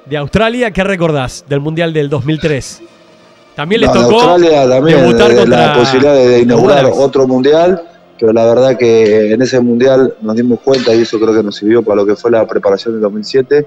de 0.06 0.16
Australia. 0.16 0.70
¿Qué 0.70 0.84
recordás 0.84 1.44
del 1.48 1.60
mundial 1.60 1.92
del 1.92 2.08
2003? 2.08 2.82
También 3.56 3.80
No, 3.80 3.86
en 3.86 3.92
tocó 3.94 4.20
Australia 4.20 4.68
también 4.68 5.00
debutar 5.00 5.32
eh, 5.32 5.36
contra 5.36 5.66
la 5.66 5.74
posibilidad 5.74 6.14
de, 6.14 6.28
de 6.28 6.40
inaugurar 6.40 6.84
otro 6.92 7.26
mundial, 7.26 7.82
pero 8.20 8.34
la 8.34 8.44
verdad 8.44 8.76
que 8.76 9.32
en 9.32 9.40
ese 9.40 9.58
mundial 9.60 10.14
nos 10.20 10.36
dimos 10.36 10.60
cuenta 10.60 10.94
y 10.94 11.00
eso 11.00 11.18
creo 11.18 11.34
que 11.34 11.42
nos 11.42 11.56
sirvió 11.56 11.82
para 11.82 11.96
lo 11.96 12.06
que 12.06 12.16
fue 12.16 12.30
la 12.30 12.46
preparación 12.46 12.94
del 12.94 13.00
2007, 13.00 13.66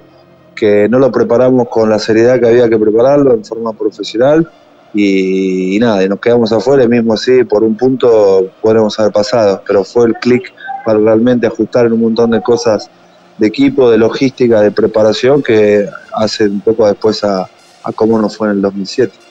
que 0.56 0.88
no 0.88 1.00
lo 1.00 1.12
preparamos 1.12 1.68
con 1.69 1.89
la 1.89 1.97
seriedad 1.97 2.39
que 2.39 2.47
había 2.47 2.69
que 2.69 2.77
prepararlo 2.77 3.33
en 3.33 3.44
forma 3.44 3.74
profesional 3.74 4.47
y, 4.94 5.75
y 5.75 5.80
nada, 5.80 6.03
y 6.03 6.07
nos 6.07 6.19
quedamos 6.19 6.51
afuera 6.51 6.83
y 6.83 6.88
mismo 6.88 7.13
así 7.13 7.44
por 7.44 7.63
un 7.63 7.75
punto 7.75 8.47
podríamos 8.62 9.00
haber 9.00 9.12
pasado, 9.12 9.63
pero 9.65 9.83
fue 9.83 10.06
el 10.06 10.13
clic 10.15 10.53
para 10.86 11.00
realmente 11.00 11.47
ajustar 11.47 11.88
en 11.88 11.94
un 11.94 12.01
montón 12.01 12.30
de 12.30 12.41
cosas 12.44 12.91
de 13.39 13.47
equipo, 13.47 13.89
de 13.89 13.97
logística, 13.97 14.62
de 14.62 14.69
preparación 14.69 15.41
que 15.41 15.89
hace 16.13 16.45
un 16.45 16.62
poco 16.62 16.86
después 16.86 17.24
a, 17.24 17.50
a 17.83 17.91
cómo 17.95 18.21
nos 18.21 18.38
fue 18.38 18.50
en 18.50 18.57
el 18.57 18.62
2007. 18.62 19.29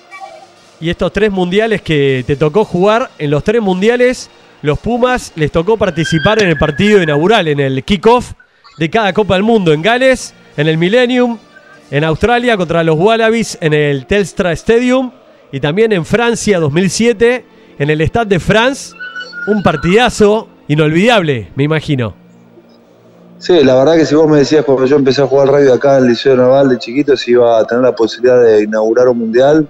Y 0.81 0.91
estos 0.91 1.13
tres 1.13 1.31
mundiales 1.31 1.83
que 1.83 2.25
te 2.27 2.37
tocó 2.37 2.65
jugar, 2.65 3.11
en 3.19 3.31
los 3.31 3.43
tres 3.43 3.61
mundiales, 3.61 4.31
los 4.63 4.79
Pumas 4.79 5.33
les 5.35 5.51
tocó 5.51 5.77
participar 5.77 6.43
en 6.43 6.49
el 6.49 6.57
partido 6.57 7.03
inaugural, 7.03 7.49
en 7.49 7.61
el 7.61 7.83
kickoff 7.85 8.33
de 8.79 8.89
cada 8.89 9.13
Copa 9.13 9.35
del 9.35 9.43
Mundo, 9.43 9.73
en 9.73 9.83
Gales, 9.83 10.35
en 10.57 10.69
el 10.69 10.79
Millennium, 10.79 11.39
en 11.91 12.05
Australia 12.05 12.57
contra 12.57 12.83
los 12.83 12.99
Wallabies 12.99 13.59
en 13.61 13.73
el 13.73 14.07
Telstra 14.07 14.53
Stadium 14.53 15.11
y 15.51 15.61
también 15.61 15.93
en 15.93 16.05
Francia 16.05 16.61
2007 16.61 17.45
en 17.79 17.91
el 17.91 18.01
Stade 18.03 18.27
de 18.27 18.41
France. 18.41 18.95
Un 19.47 19.63
partidazo 19.63 20.49
inolvidable, 20.69 21.51
me 21.55 21.65
imagino. 21.65 22.15
Sí, 23.39 23.63
la 23.63 23.77
verdad 23.77 23.97
que 23.97 24.05
si 24.05 24.15
vos 24.15 24.29
me 24.29 24.39
decías 24.39 24.65
cuando 24.65 24.85
yo 24.85 24.97
empecé 24.97 25.23
a 25.23 25.27
jugar 25.27 25.49
radio 25.49 25.73
acá 25.73 25.97
en 25.97 26.05
el 26.05 26.11
Liceo 26.11 26.37
Naval 26.37 26.69
de 26.69 26.79
chiquito 26.79 27.17
si 27.17 27.31
iba 27.33 27.59
a 27.59 27.65
tener 27.65 27.85
la 27.85 27.95
posibilidad 27.95 28.43
de 28.43 28.65
inaugurar 28.65 29.09
un 29.09 29.19
mundial, 29.19 29.69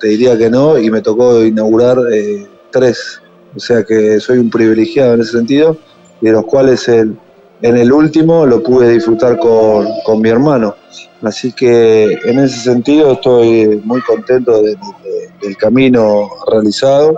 te 0.00 0.08
diría 0.08 0.36
que 0.38 0.48
no 0.50 0.78
y 0.78 0.90
me 0.90 1.00
tocó 1.02 1.44
inaugurar 1.44 1.98
eh, 2.12 2.46
tres. 2.70 3.20
O 3.54 3.60
sea 3.60 3.82
que 3.84 4.18
soy 4.20 4.38
un 4.38 4.48
privilegiado 4.50 5.14
en 5.14 5.20
ese 5.20 5.32
sentido 5.32 5.76
y 6.20 6.26
de 6.26 6.32
los 6.32 6.44
cuales 6.46 6.88
el, 6.88 7.16
en 7.62 7.76
el 7.76 7.92
último 7.92 8.46
lo 8.46 8.62
pude 8.62 8.90
disfrutar 8.92 9.38
con, 9.38 9.86
con 10.04 10.20
mi 10.20 10.28
hermano. 10.30 10.74
Así 11.22 11.52
que 11.52 12.18
en 12.24 12.38
ese 12.38 12.60
sentido 12.60 13.12
estoy 13.12 13.80
muy 13.84 14.00
contento 14.02 14.62
de- 14.62 14.70
de- 14.70 14.76
de- 14.76 15.30
del 15.42 15.56
camino 15.56 16.28
realizado 16.50 17.12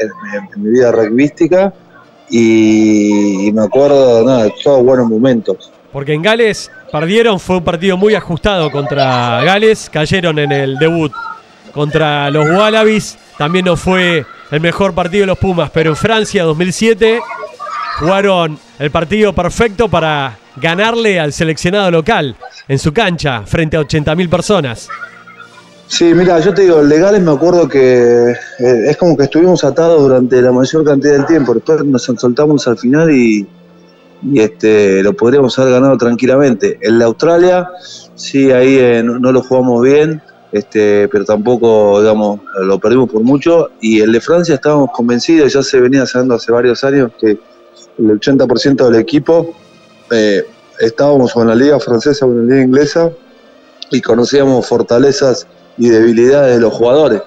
eh, 0.00 0.06
en, 0.54 0.62
mi 0.62 0.70
vida 0.70 0.92
rugbyística 0.92 1.72
y, 2.28 3.48
y 3.48 3.52
me 3.52 3.62
acuerdo, 3.62 4.24
nada, 4.24 4.44
de 4.44 4.54
todos 4.62 4.84
buenos 4.84 5.08
momentos. 5.08 5.70
Porque 5.92 6.12
en 6.12 6.22
Gales 6.22 6.70
perdieron, 6.92 7.40
fue 7.40 7.56
un 7.56 7.64
partido 7.64 7.96
muy 7.96 8.14
ajustado 8.14 8.70
contra 8.70 9.42
Gales, 9.42 9.90
cayeron 9.90 10.38
en 10.38 10.52
el 10.52 10.76
debut 10.78 11.10
contra 11.72 12.30
los 12.30 12.48
Wallabies, 12.48 13.18
también 13.38 13.64
no 13.64 13.76
fue 13.76 14.24
el 14.50 14.60
mejor 14.60 14.94
partido 14.94 15.22
de 15.22 15.26
los 15.28 15.38
Pumas, 15.38 15.70
pero 15.72 15.90
en 15.90 15.96
Francia 15.96 16.44
2007 16.44 17.20
jugaron 17.98 18.58
el 18.78 18.90
partido 18.90 19.32
perfecto 19.32 19.88
para 19.88 20.38
ganarle 20.56 21.20
al 21.20 21.32
seleccionado 21.32 21.90
local 21.90 22.36
en 22.68 22.78
su 22.78 22.92
cancha 22.92 23.42
frente 23.46 23.76
a 23.76 23.80
80.000 23.80 24.28
personas. 24.28 24.88
Sí, 25.86 26.14
mira, 26.14 26.38
yo 26.38 26.54
te 26.54 26.62
digo, 26.62 26.82
legales 26.82 27.20
me 27.20 27.32
acuerdo 27.32 27.68
que 27.68 28.30
eh, 28.30 28.34
es 28.58 28.96
como 28.96 29.16
que 29.16 29.24
estuvimos 29.24 29.64
atados 29.64 30.00
durante 30.00 30.40
la 30.40 30.52
mayor 30.52 30.84
cantidad 30.84 31.14
del 31.14 31.26
tiempo, 31.26 31.52
después 31.52 31.84
nos 31.84 32.04
soltamos 32.04 32.66
al 32.68 32.78
final 32.78 33.10
y, 33.10 33.46
este, 34.34 35.02
lo 35.02 35.14
podríamos 35.14 35.58
haber 35.58 35.72
ganado 35.72 35.98
tranquilamente. 35.98 36.78
El 36.80 36.98
de 36.98 37.04
Australia, 37.04 37.68
sí, 38.14 38.52
ahí 38.52 38.76
eh, 38.78 39.02
no 39.02 39.32
lo 39.32 39.42
jugamos 39.42 39.82
bien, 39.82 40.22
este, 40.52 41.08
pero 41.08 41.24
tampoco, 41.24 42.00
lo 42.00 42.78
perdimos 42.78 43.10
por 43.10 43.22
mucho. 43.22 43.70
Y 43.80 44.00
el 44.00 44.12
de 44.12 44.20
Francia 44.20 44.54
estábamos 44.54 44.90
convencidos, 44.92 45.52
ya 45.52 45.62
se 45.62 45.80
venía 45.80 46.02
haciendo 46.02 46.34
hace 46.34 46.52
varios 46.52 46.82
años 46.84 47.12
que 47.20 47.38
el 47.98 48.20
80% 48.20 48.88
del 48.88 49.00
equipo 49.00 49.54
eh, 50.10 50.44
estábamos 50.80 51.32
con 51.32 51.46
la 51.46 51.54
liga 51.54 51.78
francesa 51.78 52.26
o 52.26 52.32
en 52.32 52.48
la 52.48 52.54
liga 52.54 52.64
inglesa 52.66 53.10
y 53.90 54.00
conocíamos 54.00 54.66
fortalezas 54.66 55.46
y 55.76 55.88
debilidades 55.88 56.56
de 56.56 56.60
los 56.60 56.72
jugadores. 56.72 57.22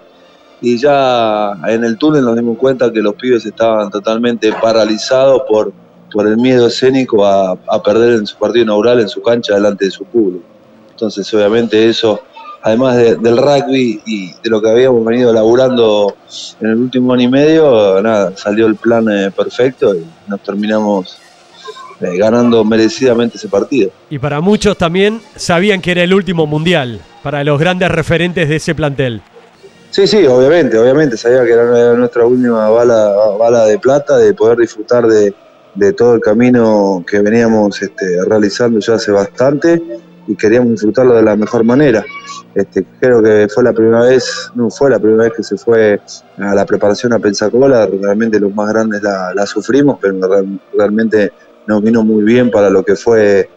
Y 0.61 0.77
ya 0.77 1.53
en 1.67 1.83
el 1.83 1.97
túnel 1.97 2.23
nos 2.23 2.35
dimos 2.35 2.57
cuenta 2.57 2.91
que 2.91 3.01
los 3.01 3.15
pibes 3.15 3.45
estaban 3.45 3.89
totalmente 3.89 4.51
paralizados 4.61 5.41
por, 5.47 5.73
por 6.11 6.25
el 6.25 6.37
miedo 6.37 6.67
escénico 6.67 7.25
a 7.25 7.83
perder 7.83 8.13
en 8.13 8.25
su 8.25 8.37
partido 8.37 8.63
inaugural 8.63 9.01
en 9.01 9.09
su 9.09 9.21
cancha 9.21 9.55
delante 9.55 9.85
de 9.85 9.91
su 9.91 10.05
público. 10.05 10.45
Entonces, 10.93 11.33
obviamente, 11.33 11.89
eso, 11.89 12.21
además 12.63 12.95
de- 12.95 13.15
del 13.17 13.37
rugby 13.37 14.01
y 14.05 14.31
de 14.41 14.49
lo 14.49 14.61
que 14.61 14.69
habíamos 14.69 15.03
venido 15.05 15.33
laburando 15.33 16.15
en 16.61 16.69
el 16.69 16.77
último 16.77 17.13
año 17.13 17.23
y 17.23 17.27
medio, 17.27 18.01
nada, 18.01 18.33
salió 18.37 18.65
el 18.67 18.75
plan 18.75 19.05
eh, 19.09 19.29
perfecto 19.31 19.93
y 19.93 20.05
nos 20.27 20.41
terminamos 20.41 21.17
eh, 21.99 22.17
ganando 22.17 22.63
merecidamente 22.63 23.37
ese 23.37 23.49
partido. 23.49 23.91
Y 24.09 24.17
para 24.17 24.41
muchos 24.41 24.77
también 24.77 25.21
sabían 25.35 25.81
que 25.81 25.91
era 25.91 26.03
el 26.03 26.13
último 26.13 26.47
mundial, 26.47 26.99
para 27.21 27.43
los 27.43 27.59
grandes 27.59 27.89
referentes 27.91 28.47
de 28.49 28.55
ese 28.55 28.73
plantel. 28.73 29.21
Sí, 29.91 30.07
sí, 30.07 30.25
obviamente, 30.25 30.77
obviamente, 30.77 31.17
sabía 31.17 31.43
que 31.45 31.51
era 31.51 31.93
nuestra 31.93 32.25
última 32.25 32.67
bala, 32.69 33.13
bala 33.37 33.65
de 33.65 33.77
plata, 33.77 34.17
de 34.17 34.33
poder 34.33 34.57
disfrutar 34.57 35.05
de, 35.05 35.33
de 35.75 35.93
todo 35.93 36.15
el 36.15 36.19
camino 36.21 37.03
que 37.07 37.19
veníamos 37.19 37.79
este, 37.81 38.05
realizando 38.27 38.79
ya 38.79 38.95
hace 38.95 39.11
bastante 39.11 39.81
y 40.27 40.35
queríamos 40.35 40.71
disfrutarlo 40.71 41.15
de 41.15 41.23
la 41.23 41.35
mejor 41.35 41.63
manera. 41.63 42.03
Este, 42.55 42.85
creo 42.99 43.21
que 43.21 43.47
fue 43.53 43.63
la 43.63 43.73
primera 43.73 44.01
vez, 44.01 44.51
no 44.55 44.69
fue 44.69 44.89
la 44.89 44.99
primera 44.99 45.23
vez 45.23 45.33
que 45.35 45.43
se 45.43 45.57
fue 45.57 45.99
a 46.37 46.53
la 46.53 46.65
preparación 46.65 47.11
a 47.13 47.19
Pensacola, 47.19 47.87
realmente 47.87 48.39
los 48.39 48.53
más 48.53 48.71
grandes 48.71 49.01
la, 49.01 49.45
sufrimos, 49.45 49.97
pero 49.99 50.19
real- 50.27 50.59
realmente 50.77 51.31
nos 51.67 51.81
vino 51.81 52.03
muy 52.03 52.23
bien 52.23 52.51
para 52.51 52.69
lo 52.69 52.83
que 52.83 52.95
fue 52.95 53.49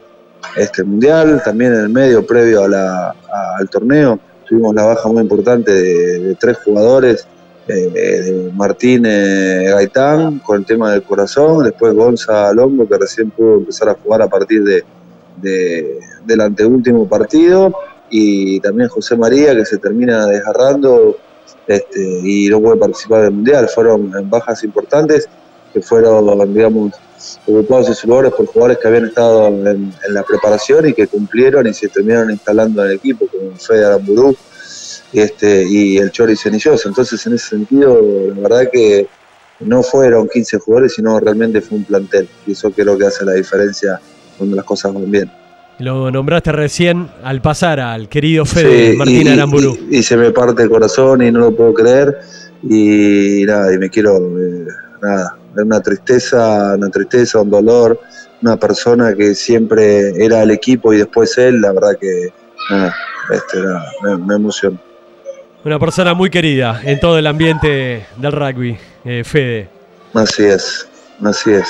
este 0.56 0.82
mundial, 0.82 1.42
también 1.44 1.74
en 1.74 1.80
el 1.80 1.88
medio 1.88 2.26
previo 2.26 2.64
a 2.64 2.68
la- 2.68 3.14
al 3.58 3.68
torneo 3.68 4.18
tuvimos 4.48 4.74
la 4.74 4.84
baja 4.84 5.08
muy 5.08 5.22
importante 5.22 5.72
de, 5.72 6.34
tres 6.36 6.58
jugadores, 6.64 7.26
eh, 7.68 8.48
Martín 8.54 9.02
Gaitán 9.02 10.38
con 10.38 10.58
el 10.58 10.64
tema 10.64 10.92
del 10.92 11.02
corazón, 11.02 11.64
después 11.64 11.92
Gonza 11.94 12.52
Longo 12.52 12.88
que 12.88 12.96
recién 12.96 13.30
pudo 13.30 13.56
empezar 13.56 13.88
a 13.88 13.94
jugar 13.94 14.22
a 14.22 14.28
partir 14.28 14.62
de, 14.62 14.84
de- 15.36 15.98
del 16.24 16.40
anteúltimo 16.40 17.08
partido 17.08 17.72
y 18.10 18.60
también 18.60 18.88
José 18.88 19.16
María 19.16 19.54
que 19.54 19.64
se 19.64 19.78
termina 19.78 20.26
desgarrando 20.26 21.16
este, 21.66 22.20
y 22.22 22.48
no 22.48 22.60
puede 22.60 22.76
participar 22.76 23.22
del 23.22 23.32
mundial. 23.32 23.68
Fueron 23.68 24.12
bajas 24.30 24.62
importantes 24.64 25.28
que 25.72 25.82
fueron, 25.82 26.54
digamos, 26.54 26.92
ocupados 27.46 27.88
en 27.88 27.94
sus 27.94 28.04
lugares 28.04 28.32
por 28.32 28.46
jugadores 28.46 28.78
que 28.78 28.88
habían 28.88 29.06
estado 29.06 29.48
en, 29.48 29.92
la 30.08 30.22
preparación 30.22 30.88
y 30.88 30.92
que 30.92 31.06
cumplieron 31.06 31.66
y 31.66 31.74
se 31.74 31.88
terminaron 31.88 32.30
instalando 32.30 32.84
en 32.84 32.90
el 32.90 32.96
equipo, 32.96 33.26
como 33.26 33.56
Fede 33.56 33.84
Aramburú 33.84 34.36
este, 35.12 35.64
y 35.68 35.98
el 35.98 36.10
Chori 36.10 36.36
Cenillosa. 36.36 36.88
Entonces, 36.88 37.26
en 37.26 37.34
ese 37.34 37.48
sentido, 37.48 38.00
la 38.34 38.48
verdad 38.48 38.70
que 38.72 39.08
no 39.60 39.82
fueron 39.82 40.28
15 40.28 40.58
jugadores, 40.58 40.94
sino 40.94 41.18
realmente 41.18 41.60
fue 41.60 41.78
un 41.78 41.84
plantel. 41.84 42.28
Y 42.46 42.52
eso 42.52 42.70
creo 42.70 42.96
que 42.96 43.06
hace 43.06 43.24
la 43.24 43.32
diferencia 43.32 44.00
cuando 44.36 44.56
las 44.56 44.64
cosas 44.64 44.92
van 44.94 45.10
bien. 45.10 45.30
Lo 45.78 46.10
nombraste 46.10 46.52
recién 46.52 47.08
al 47.22 47.42
pasar 47.42 47.80
al 47.80 48.08
querido 48.08 48.44
Fede 48.46 48.92
Sí, 48.92 48.96
Martín 48.96 49.26
y- 49.26 49.30
Aramburu. 49.30 49.78
Y, 49.90 49.98
y 49.98 50.02
se 50.02 50.16
me 50.16 50.30
parte 50.30 50.62
el 50.62 50.70
corazón 50.70 51.22
y 51.22 51.30
no 51.30 51.40
lo 51.40 51.54
puedo 51.54 51.74
creer. 51.74 52.18
Y 52.62 53.44
nada, 53.46 53.72
y 53.74 53.78
me 53.78 53.90
quiero, 53.90 54.16
eh, 54.16 54.66
nada, 55.02 55.36
una 55.54 55.80
tristeza, 55.80 56.74
una 56.76 56.88
tristeza, 56.88 57.40
un 57.42 57.50
dolor. 57.50 58.00
Una 58.42 58.56
persona 58.58 59.14
que 59.14 59.34
siempre 59.34 60.10
era 60.22 60.42
el 60.42 60.50
equipo 60.50 60.92
y 60.92 60.98
después 60.98 61.36
él, 61.38 61.60
la 61.62 61.72
verdad 61.72 61.96
que 61.98 62.28
nada, 62.70 62.94
este, 63.30 63.58
nada, 63.60 63.84
me, 64.02 64.16
me 64.18 64.34
emociona. 64.34 64.78
Una 65.64 65.78
persona 65.78 66.14
muy 66.14 66.30
querida 66.30 66.80
en 66.84 67.00
todo 67.00 67.18
el 67.18 67.26
ambiente 67.26 68.06
del 68.18 68.32
rugby, 68.32 68.76
eh, 69.04 69.24
Fede. 69.24 69.68
Así 70.14 70.44
es, 70.44 70.86
así 71.24 71.50
es. 71.50 71.66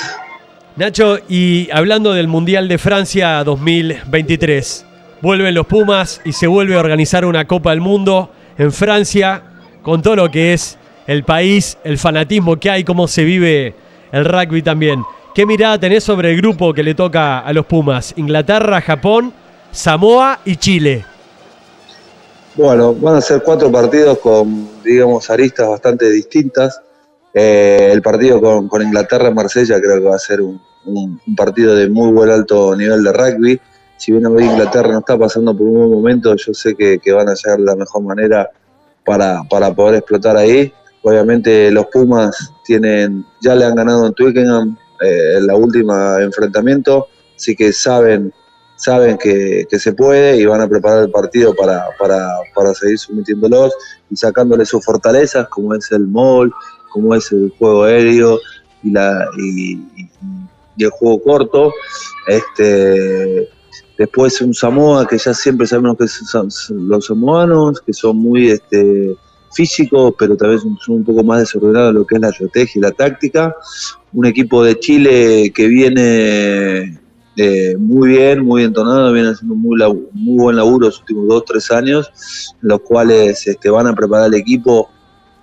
Nacho, 0.77 1.17
y 1.27 1.69
hablando 1.71 2.13
del 2.13 2.27
Mundial 2.27 2.67
de 2.67 2.77
Francia 2.77 3.43
2023, 3.43 4.85
vuelven 5.23 5.55
los 5.55 5.65
Pumas 5.65 6.21
y 6.23 6.33
se 6.33 6.45
vuelve 6.45 6.75
a 6.75 6.79
organizar 6.79 7.25
una 7.25 7.47
Copa 7.47 7.71
del 7.71 7.81
Mundo 7.81 8.29
en 8.59 8.71
Francia, 8.71 9.41
con 9.81 10.03
todo 10.03 10.15
lo 10.15 10.29
que 10.29 10.53
es 10.53 10.77
el 11.07 11.23
país, 11.23 11.79
el 11.83 11.97
fanatismo 11.97 12.59
que 12.59 12.69
hay, 12.69 12.83
cómo 12.83 13.07
se 13.07 13.23
vive 13.23 13.73
el 14.11 14.23
rugby 14.23 14.61
también. 14.61 15.03
¿Qué 15.33 15.47
mirada 15.47 15.79
tenés 15.79 16.03
sobre 16.03 16.29
el 16.29 16.37
grupo 16.37 16.71
que 16.75 16.83
le 16.83 16.93
toca 16.93 17.39
a 17.39 17.51
los 17.53 17.65
Pumas? 17.65 18.13
Inglaterra, 18.15 18.79
Japón, 18.79 19.33
Samoa 19.71 20.41
y 20.45 20.57
Chile. 20.57 21.03
Bueno, 22.53 22.93
van 22.93 23.15
a 23.15 23.21
ser 23.21 23.41
cuatro 23.41 23.71
partidos 23.71 24.19
con, 24.19 24.83
digamos, 24.83 25.27
aristas 25.31 25.67
bastante 25.69 26.07
distintas. 26.11 26.81
Eh, 27.33 27.89
el 27.91 28.01
partido 28.01 28.41
con, 28.41 28.67
con 28.67 28.81
Inglaterra 28.81 29.27
en 29.27 29.35
Marsella 29.35 29.79
creo 29.79 29.99
que 29.99 30.07
va 30.07 30.15
a 30.15 30.19
ser 30.19 30.41
un, 30.41 30.59
partido 31.35 31.75
de 31.75 31.89
muy 31.89 32.11
buen 32.11 32.29
alto 32.29 32.75
nivel 32.75 33.03
de 33.03 33.11
rugby. 33.11 33.61
Si 33.97 34.11
bien 34.11 34.25
Inglaterra 34.25 34.89
no 34.89 34.99
está 34.99 35.17
pasando 35.17 35.55
por 35.55 35.67
un 35.67 35.77
buen 35.77 35.91
momento, 35.91 36.35
yo 36.35 36.53
sé 36.53 36.75
que, 36.75 36.99
van 37.11 37.29
a 37.29 37.33
llegar 37.33 37.59
de 37.59 37.65
la 37.65 37.75
mejor 37.75 38.03
manera 38.03 38.49
para, 39.05 39.41
para 39.49 39.73
poder 39.73 39.95
explotar 39.95 40.37
ahí. 40.37 40.71
Obviamente 41.01 41.71
los 41.71 41.87
Pumas 41.87 42.53
tienen, 42.63 43.25
ya 43.41 43.55
le 43.55 43.65
han 43.65 43.75
ganado 43.75 44.05
en 44.07 44.13
Twickenham 44.13 44.77
eh, 45.01 45.37
en 45.37 45.47
la 45.47 45.55
última 45.55 46.21
enfrentamiento, 46.21 47.07
así 47.35 47.55
que 47.55 47.73
saben 47.73 48.33
saben 48.77 49.17
que, 49.17 49.65
que 49.69 49.79
se 49.79 49.93
puede 49.93 50.37
y 50.37 50.45
van 50.45 50.61
a 50.61 50.67
preparar 50.67 51.03
el 51.03 51.11
partido 51.11 51.53
para, 51.55 51.87
para, 51.99 52.37
para 52.53 52.73
seguir 52.73 52.97
sometiéndolos 52.97 53.73
y 54.09 54.15
sacándole 54.15 54.65
sus 54.65 54.85
fortalezas, 54.85 55.47
como 55.49 55.73
es 55.73 55.91
el 55.91 56.07
mall, 56.07 56.53
como 56.89 57.15
es 57.15 57.31
el 57.31 57.53
juego 57.57 57.83
aéreo 57.83 58.39
y, 58.83 58.91
la, 58.91 59.27
y, 59.37 59.79
el 60.77 60.89
juego 60.91 61.21
corto. 61.21 61.73
Este, 62.27 63.49
después 63.97 64.41
un 64.41 64.53
Samoa, 64.53 65.07
que 65.07 65.17
ya 65.17 65.33
siempre 65.33 65.67
sabemos 65.67 65.97
que 65.97 66.07
son 66.07 66.49
los 66.71 67.05
samoanos, 67.05 67.81
que 67.81 67.93
son 67.93 68.17
muy 68.17 68.51
este, 68.51 69.15
físicos, 69.53 70.13
pero 70.17 70.37
tal 70.37 70.51
vez 70.51 70.61
son 70.61 70.95
un 70.95 71.03
poco 71.03 71.23
más 71.23 71.39
desordenados 71.39 71.89
en 71.89 71.95
lo 71.95 72.05
que 72.05 72.15
es 72.15 72.21
la 72.21 72.29
estrategia 72.29 72.79
y 72.79 72.81
la 72.81 72.91
táctica. 72.91 73.55
Un 74.13 74.25
equipo 74.25 74.63
de 74.63 74.79
Chile 74.79 75.51
que 75.53 75.67
viene 75.67 76.99
eh, 77.39 77.75
muy 77.77 78.09
bien, 78.09 78.43
muy 78.43 78.63
entonado, 78.63 79.13
viene 79.13 79.29
haciendo 79.29 79.55
muy, 79.55 79.79
muy 80.13 80.43
buen 80.43 80.55
laburo 80.55 80.87
los 80.87 80.99
últimos 80.99 81.27
dos, 81.27 81.45
tres 81.45 81.71
años, 81.71 82.11
los 82.61 82.81
cuales 82.81 83.45
este, 83.47 83.69
van 83.69 83.87
a 83.87 83.95
preparar 83.95 84.27
el 84.27 84.33
equipo 84.33 84.89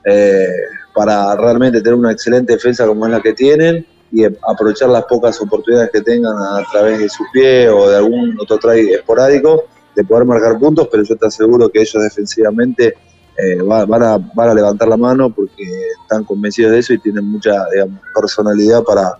eh, 0.04 0.48
para 0.94 1.34
realmente 1.36 1.80
tener 1.80 1.94
una 1.98 2.12
excelente 2.12 2.52
defensa 2.54 2.86
como 2.86 3.04
es 3.06 3.12
la 3.12 3.20
que 3.20 3.32
tienen 3.34 3.84
y 4.12 4.24
aprovechar 4.24 4.88
las 4.90 5.04
pocas 5.04 5.40
oportunidades 5.40 5.90
que 5.92 6.00
tengan 6.00 6.34
a 6.38 6.64
través 6.70 7.00
de 7.00 7.08
su 7.08 7.24
pie 7.32 7.68
o 7.68 7.88
de 7.90 7.96
algún 7.96 8.36
otro 8.40 8.58
try 8.58 8.92
esporádico 8.92 9.64
de 9.96 10.04
poder 10.04 10.24
marcar 10.24 10.58
puntos, 10.58 10.88
pero 10.90 11.02
yo 11.02 11.16
te 11.16 11.26
aseguro 11.26 11.68
que 11.68 11.80
ellos 11.80 12.02
defensivamente 12.02 12.94
eh, 13.36 13.60
va- 13.62 13.84
van, 13.86 14.02
a, 14.04 14.18
van 14.34 14.48
a 14.50 14.54
levantar 14.54 14.86
la 14.88 14.96
mano 14.96 15.30
porque 15.30 15.64
están 16.02 16.22
convencidos 16.24 16.72
de 16.72 16.78
eso 16.78 16.92
y 16.94 16.98
tienen 16.98 17.24
mucha 17.24 17.64
digamos, 17.72 18.00
personalidad 18.14 18.82
para, 18.84 19.14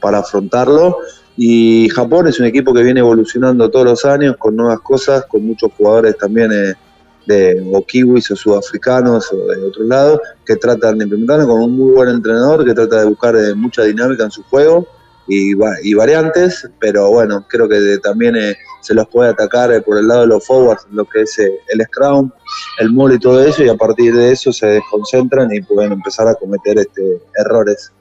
para 0.00 0.18
afrontarlo. 0.18 0.96
Y 1.36 1.88
Japón 1.90 2.26
es 2.28 2.38
un 2.40 2.46
equipo 2.46 2.74
que 2.74 2.82
viene 2.82 3.00
evolucionando 3.00 3.70
todos 3.70 3.86
los 3.86 4.04
años 4.04 4.36
con 4.38 4.54
nuevas 4.56 4.80
cosas, 4.80 5.24
con 5.26 5.46
muchos 5.46 5.70
jugadores 5.78 6.16
también 6.18 6.50
eh, 6.52 6.74
de 7.26 7.64
o 7.72 7.84
kiwis 7.84 8.30
o 8.30 8.36
sudafricanos 8.36 9.32
o 9.32 9.46
de 9.46 9.64
otros 9.64 9.86
lados 9.86 10.20
que 10.44 10.56
tratan 10.56 10.98
de 10.98 11.04
implementarlo 11.04 11.46
con 11.46 11.62
un 11.62 11.76
muy 11.76 11.94
buen 11.94 12.08
entrenador 12.08 12.64
que 12.64 12.74
trata 12.74 13.00
de 13.00 13.06
buscar 13.06 13.36
eh, 13.36 13.54
mucha 13.54 13.82
dinámica 13.84 14.24
en 14.24 14.30
su 14.30 14.42
juego 14.44 14.86
y, 15.26 15.52
y 15.82 15.94
variantes, 15.94 16.68
pero 16.80 17.10
bueno, 17.10 17.44
creo 17.48 17.68
que 17.68 17.98
también 18.02 18.36
eh, 18.36 18.56
se 18.80 18.94
los 18.94 19.08
puede 19.08 19.30
atacar 19.30 19.72
eh, 19.72 19.80
por 19.80 19.98
el 19.98 20.08
lado 20.08 20.22
de 20.22 20.26
los 20.26 20.44
forwards, 20.44 20.86
lo 20.90 21.04
que 21.04 21.22
es 21.22 21.38
eh, 21.38 21.60
el 21.68 21.82
scrum, 21.84 22.30
el 22.78 22.90
mole 22.90 23.16
y 23.16 23.18
todo 23.18 23.42
eso, 23.42 23.62
y 23.62 23.68
a 23.68 23.76
partir 23.76 24.14
de 24.14 24.32
eso 24.32 24.52
se 24.52 24.66
desconcentran 24.66 25.52
y 25.52 25.60
pueden 25.62 25.92
empezar 25.92 26.26
a 26.28 26.34
cometer 26.34 26.78
este, 26.78 27.20
errores. 27.36 27.92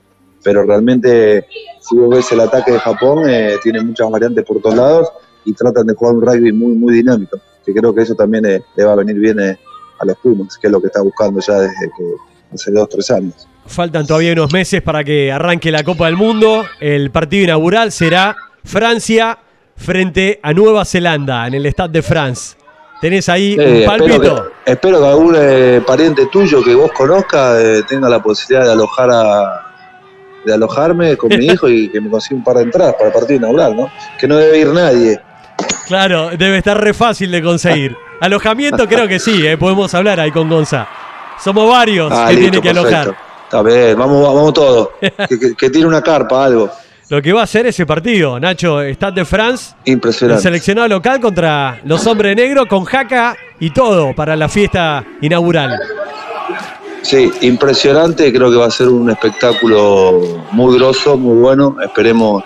Pero 0.44 0.64
realmente, 0.64 1.46
si 1.80 1.96
vos 1.96 2.10
ves 2.10 2.32
el 2.32 2.40
ataque 2.40 2.72
de 2.72 2.80
Japón, 2.80 3.26
tiene 3.62 3.82
muchas 3.82 4.10
variantes 4.10 4.44
por 4.44 4.60
todos 4.60 4.76
lados 4.76 5.08
y 5.46 5.54
tratan 5.54 5.86
de 5.86 5.94
jugar 5.94 6.16
un 6.16 6.22
rugby 6.22 6.52
muy, 6.52 6.74
muy 6.74 6.96
dinámico, 6.96 7.40
que 7.66 7.74
creo 7.74 7.94
que 7.94 8.02
eso 8.02 8.16
también 8.16 8.46
eh, 8.46 8.62
le 8.76 8.84
va 8.84 8.94
a 8.94 8.96
venir 8.96 9.16
bien 9.18 9.40
eh, 9.40 9.58
a 10.00 10.06
los 10.06 10.18
Pumas, 10.18 10.58
que 10.58 10.68
es 10.68 10.72
lo 10.72 10.82
que 10.82 10.88
está 10.88 11.02
buscando 11.02 11.40
ya 11.40 11.54
desde 11.60 11.92
que 11.98 12.04
hace 12.54 12.72
dos, 12.72 12.90
tres 12.90 13.10
años. 13.12 13.48
Faltan 13.68 14.06
todavía 14.08 14.34
unos 14.34 14.52
meses 14.52 14.82
para 14.82 15.04
que 15.04 15.32
arranque 15.32 15.72
la 15.72 15.84
Copa 15.84 16.08
del 16.08 16.18
Mundo. 16.18 16.66
El 16.80 17.12
partido 17.12 17.44
inaugural 17.46 17.92
será 17.92 18.36
Francia 18.64 19.38
frente 19.76 20.40
a 20.44 20.54
Nueva 20.54 20.84
Zelanda 20.86 21.48
en 21.48 21.54
el 21.54 21.66
Stade 21.68 21.94
de 21.94 22.02
France. 22.02 22.56
¿Tenés 23.00 23.30
ahí 23.30 23.54
Eh, 23.54 23.58
un 23.58 23.76
espero, 23.78 23.86
pálpito? 24.06 24.52
que, 24.66 24.72
espero 24.72 25.00
que 25.00 25.06
algún 25.08 25.36
eh, 25.38 25.82
pariente 25.86 26.28
tuyo 26.32 26.64
que 26.64 26.76
vos 26.76 26.92
conozcas 26.92 27.60
eh, 27.60 27.84
tenga 27.88 28.08
la 28.10 28.22
posibilidad 28.22 28.66
de 28.66 28.72
alojar 28.74 29.10
a, 29.12 29.66
de 30.46 30.54
alojarme 30.54 31.18
con 31.18 31.30
mi 31.30 31.46
hijo 31.48 31.68
y 31.70 31.90
que 31.90 32.00
me 32.02 32.10
consiga 32.10 32.38
un 32.38 32.44
par 32.44 32.58
de 32.58 32.64
entradas 32.64 32.94
para 32.96 33.08
el 33.08 33.14
partido 33.14 33.38
inaugural, 33.38 33.76
¿no? 33.76 33.90
Que 34.20 34.28
no 34.28 34.38
debe 34.38 34.60
ir 34.60 34.68
nadie. 34.68 35.20
Claro, 35.92 36.30
debe 36.38 36.58
estar 36.60 36.80
re 36.82 36.94
fácil 36.94 37.30
de 37.32 37.42
conseguir. 37.44 37.96
Alojamiento 38.22 38.88
creo 38.88 39.08
que 39.08 39.20
sí, 39.20 39.46
eh, 39.46 39.58
podemos 39.58 39.94
hablar 39.94 40.20
ahí 40.22 40.32
con 40.32 40.48
Gonza. 40.48 40.88
Somos 41.44 41.70
varios 41.70 42.12
Ah, 42.14 42.28
que 42.30 42.36
listo, 42.36 42.52
tienen 42.52 42.62
que 42.62 42.70
alojar. 42.70 43.16
Está 43.44 43.62
bien, 43.62 43.98
vamos, 43.98 44.22
vamos 44.34 44.54
todos. 44.54 44.90
Que, 45.02 45.38
que, 45.40 45.56
que 45.58 45.70
tire 45.70 45.86
una 45.86 46.02
carpa, 46.02 46.46
algo. 46.46 46.70
Lo 47.10 47.22
que 47.22 47.34
va 47.34 47.42
a 47.44 47.48
ser 47.48 47.66
ese 47.66 47.86
partido, 47.86 48.40
Nacho, 48.40 48.82
Stade 48.84 49.16
de 49.20 49.26
France, 49.26 49.76
el 49.84 49.94
Impresionante. 49.96 50.44
seleccionado 50.44 50.88
local 50.88 51.20
contra 51.20 51.82
los 51.84 52.08
hombres 52.08 52.38
negros 52.38 52.68
con 52.68 52.86
jaca 52.86 53.36
y 53.60 53.72
todo 53.72 54.16
para 54.16 54.38
la 54.38 54.48
fiesta 54.48 55.04
inaugural. 55.20 55.78
Sí, 57.02 57.30
impresionante. 57.42 58.32
Creo 58.32 58.50
que 58.50 58.56
va 58.56 58.68
a 58.68 58.72
ser 58.72 58.88
un 58.88 59.10
espectáculo 59.10 60.46
muy 60.52 60.78
grosso, 60.78 61.18
muy 61.18 61.36
bueno. 61.42 61.76
Esperemos 61.84 62.44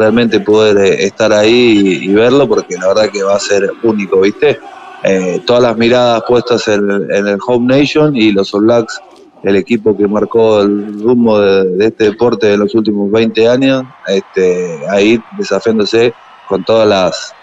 realmente 0.00 0.40
poder 0.40 0.78
estar 0.78 1.30
ahí 1.30 2.00
y, 2.02 2.08
verlo 2.08 2.48
porque 2.48 2.74
la 2.78 2.88
verdad 2.88 3.10
que 3.10 3.22
va 3.22 3.36
a 3.36 3.38
ser 3.38 3.70
único, 3.82 4.22
¿viste? 4.22 4.58
Eh, 5.04 5.42
todas 5.46 5.62
las 5.62 5.76
miradas 5.76 6.22
puestas 6.26 6.66
en, 6.68 6.90
el 7.10 7.38
Home 7.46 7.78
Nation 7.78 8.16
y 8.16 8.32
los 8.32 8.54
All 8.54 8.62
Blacks, 8.62 8.98
el 9.42 9.56
equipo 9.56 9.94
que 9.94 10.08
marcó 10.08 10.62
el 10.62 11.02
rumbo 11.02 11.38
de, 11.38 11.64
de 11.76 11.86
este 11.86 12.04
deporte 12.04 12.54
en 12.54 12.60
los 12.60 12.74
últimos 12.74 13.10
20 13.10 13.46
años, 13.46 13.84
este, 14.06 14.80
ahí 14.88 15.20
desafiándose 15.36 16.14
con 16.48 16.64
todas 16.64 16.88
las 16.88 17.34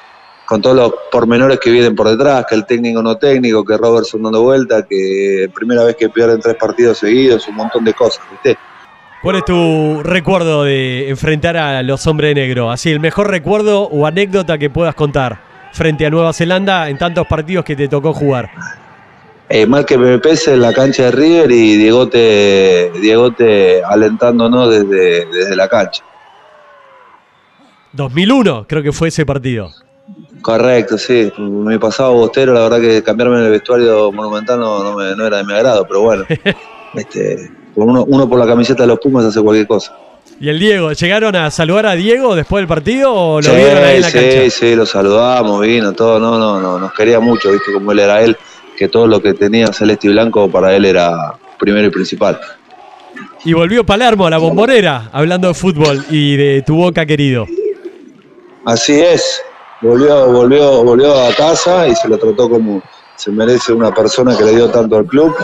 con 0.47 0.61
todos 0.61 0.77
los 0.77 0.93
pormenores 1.11 1.59
que 1.59 1.69
vienen 1.69 1.93
por 1.93 2.07
detrás, 2.07 2.45
que 2.47 2.55
el 2.55 2.65
técnico 2.65 3.03
no 3.03 3.17
técnico, 3.17 3.65
que 3.65 3.75
Robertson 3.75 4.23
dando 4.23 4.43
vuelta, 4.43 4.87
que 4.87 5.51
primera 5.53 5.83
vez 5.83 5.97
que 5.97 6.07
pierden 6.07 6.39
tres 6.39 6.55
partidos 6.55 6.99
seguidos, 6.99 7.45
un 7.49 7.55
montón 7.55 7.83
de 7.83 7.93
cosas, 7.93 8.23
¿viste? 8.31 8.57
¿Cuál 9.21 9.37
es 9.37 9.45
tu 9.45 10.01
recuerdo 10.03 10.63
de 10.63 11.09
enfrentar 11.09 11.57
a 11.57 11.81
los 11.83 12.05
hombres 12.07 12.35
negros? 12.35 12.71
Así, 12.73 12.91
el 12.91 12.99
mejor 12.99 13.29
recuerdo 13.29 13.83
o 13.83 14.05
anécdota 14.05 14.57
que 14.57 14.69
puedas 14.69 14.95
contar 14.95 15.39
frente 15.73 16.05
a 16.05 16.09
Nueva 16.09 16.33
Zelanda 16.33 16.89
en 16.89 16.97
tantos 16.97 17.25
partidos 17.27 17.65
que 17.65 17.75
te 17.75 17.87
tocó 17.87 18.13
jugar. 18.13 18.49
Eh, 19.49 19.65
mal 19.65 19.85
que 19.85 19.97
me 19.97 20.19
pese 20.19 20.53
en 20.53 20.61
la 20.61 20.73
cancha 20.73 21.03
de 21.05 21.11
River 21.11 21.51
y 21.51 21.77
Diegote, 21.77 22.91
Diegote 23.01 23.81
alentándonos 23.83 24.69
desde, 24.69 25.25
desde 25.25 25.55
la 25.55 25.67
cancha. 25.67 26.03
2001 27.93 28.65
creo 28.67 28.83
que 28.83 28.91
fue 28.91 29.07
ese 29.07 29.25
partido. 29.25 29.71
Correcto, 30.41 30.97
sí. 30.97 31.31
Me 31.37 31.79
pasaba 31.79 32.09
bostero, 32.09 32.53
la 32.53 32.61
verdad 32.61 32.79
que 32.79 33.03
cambiarme 33.03 33.37
en 33.39 33.45
el 33.45 33.51
vestuario 33.51 34.11
monumental 34.11 34.59
no, 34.59 34.83
no, 34.83 34.95
me- 34.95 35.15
no 35.15 35.25
era 35.25 35.37
de 35.37 35.43
mi 35.43 35.53
agrado, 35.53 35.85
pero 35.87 36.01
bueno. 36.01 36.25
este, 36.93 37.49
uno, 37.85 38.05
uno 38.07 38.27
por 38.27 38.39
la 38.39 38.47
camiseta 38.47 38.83
de 38.83 38.87
los 38.87 38.99
Pumas 38.99 39.25
hace 39.25 39.41
cualquier 39.41 39.67
cosa. 39.67 39.95
¿Y 40.39 40.49
el 40.49 40.59
Diego? 40.59 40.91
¿Llegaron 40.91 41.35
a 41.35 41.49
saludar 41.49 41.87
a 41.87 41.95
Diego 41.95 42.35
después 42.35 42.61
del 42.61 42.67
partido 42.67 43.13
o 43.13 43.41
lo 43.41 43.49
sí, 43.49 43.55
vieron 43.55 43.83
ahí 43.83 43.95
en 43.95 44.01
la 44.01 44.09
sí, 44.09 44.19
cancha? 44.19 44.49
sí, 44.49 44.75
lo 44.75 44.85
saludamos, 44.85 45.61
vino, 45.61 45.93
todo, 45.93 46.19
no, 46.19 46.37
no, 46.37 46.59
no, 46.59 46.77
nos 46.77 46.93
quería 46.93 47.19
mucho, 47.19 47.51
viste 47.51 47.73
como 47.73 47.91
él 47.91 47.99
era 47.99 48.21
él, 48.21 48.37
que 48.77 48.87
todo 48.87 49.07
lo 49.07 49.19
que 49.21 49.33
tenía 49.33 49.67
celeste 49.73 50.07
y 50.07 50.11
blanco 50.11 50.49
para 50.49 50.75
él 50.75 50.85
era 50.85 51.33
primero 51.59 51.87
y 51.87 51.89
principal. 51.89 52.39
Y 53.45 53.53
volvió 53.53 53.83
Palermo 53.83 54.27
a 54.27 54.29
la 54.29 54.37
bombonera, 54.37 55.09
hablando 55.11 55.47
de 55.47 55.53
fútbol 55.53 56.03
y 56.09 56.35
de 56.35 56.61
tu 56.61 56.75
boca 56.75 57.05
querido. 57.05 57.47
Así 58.65 58.99
es, 58.99 59.41
volvió, 59.81 60.27
volvió, 60.27 60.83
volvió 60.83 61.19
a 61.19 61.33
casa 61.33 61.87
y 61.87 61.95
se 61.95 62.07
lo 62.07 62.17
trató 62.17 62.49
como 62.49 62.83
se 63.15 63.31
merece 63.31 63.73
una 63.73 63.91
persona 63.91 64.37
que 64.37 64.43
le 64.43 64.55
dio 64.55 64.69
tanto 64.69 64.97
al 64.97 65.05
club. 65.05 65.35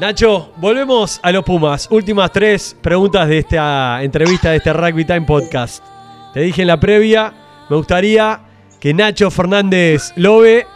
Nacho, 0.00 0.48
volvemos 0.56 1.20
a 1.22 1.30
los 1.30 1.44
Pumas. 1.44 1.86
Últimas 1.90 2.32
tres 2.32 2.74
preguntas 2.80 3.28
de 3.28 3.36
esta 3.36 4.02
entrevista 4.02 4.50
de 4.50 4.56
este 4.56 4.72
Rugby 4.72 5.04
Time 5.04 5.26
Podcast. 5.26 5.84
Te 6.32 6.40
dije 6.40 6.62
en 6.62 6.68
la 6.68 6.80
previa, 6.80 7.34
me 7.68 7.76
gustaría 7.76 8.40
que 8.80 8.94
Nacho 8.94 9.30
Fernández 9.30 10.14
Lobe 10.16 10.66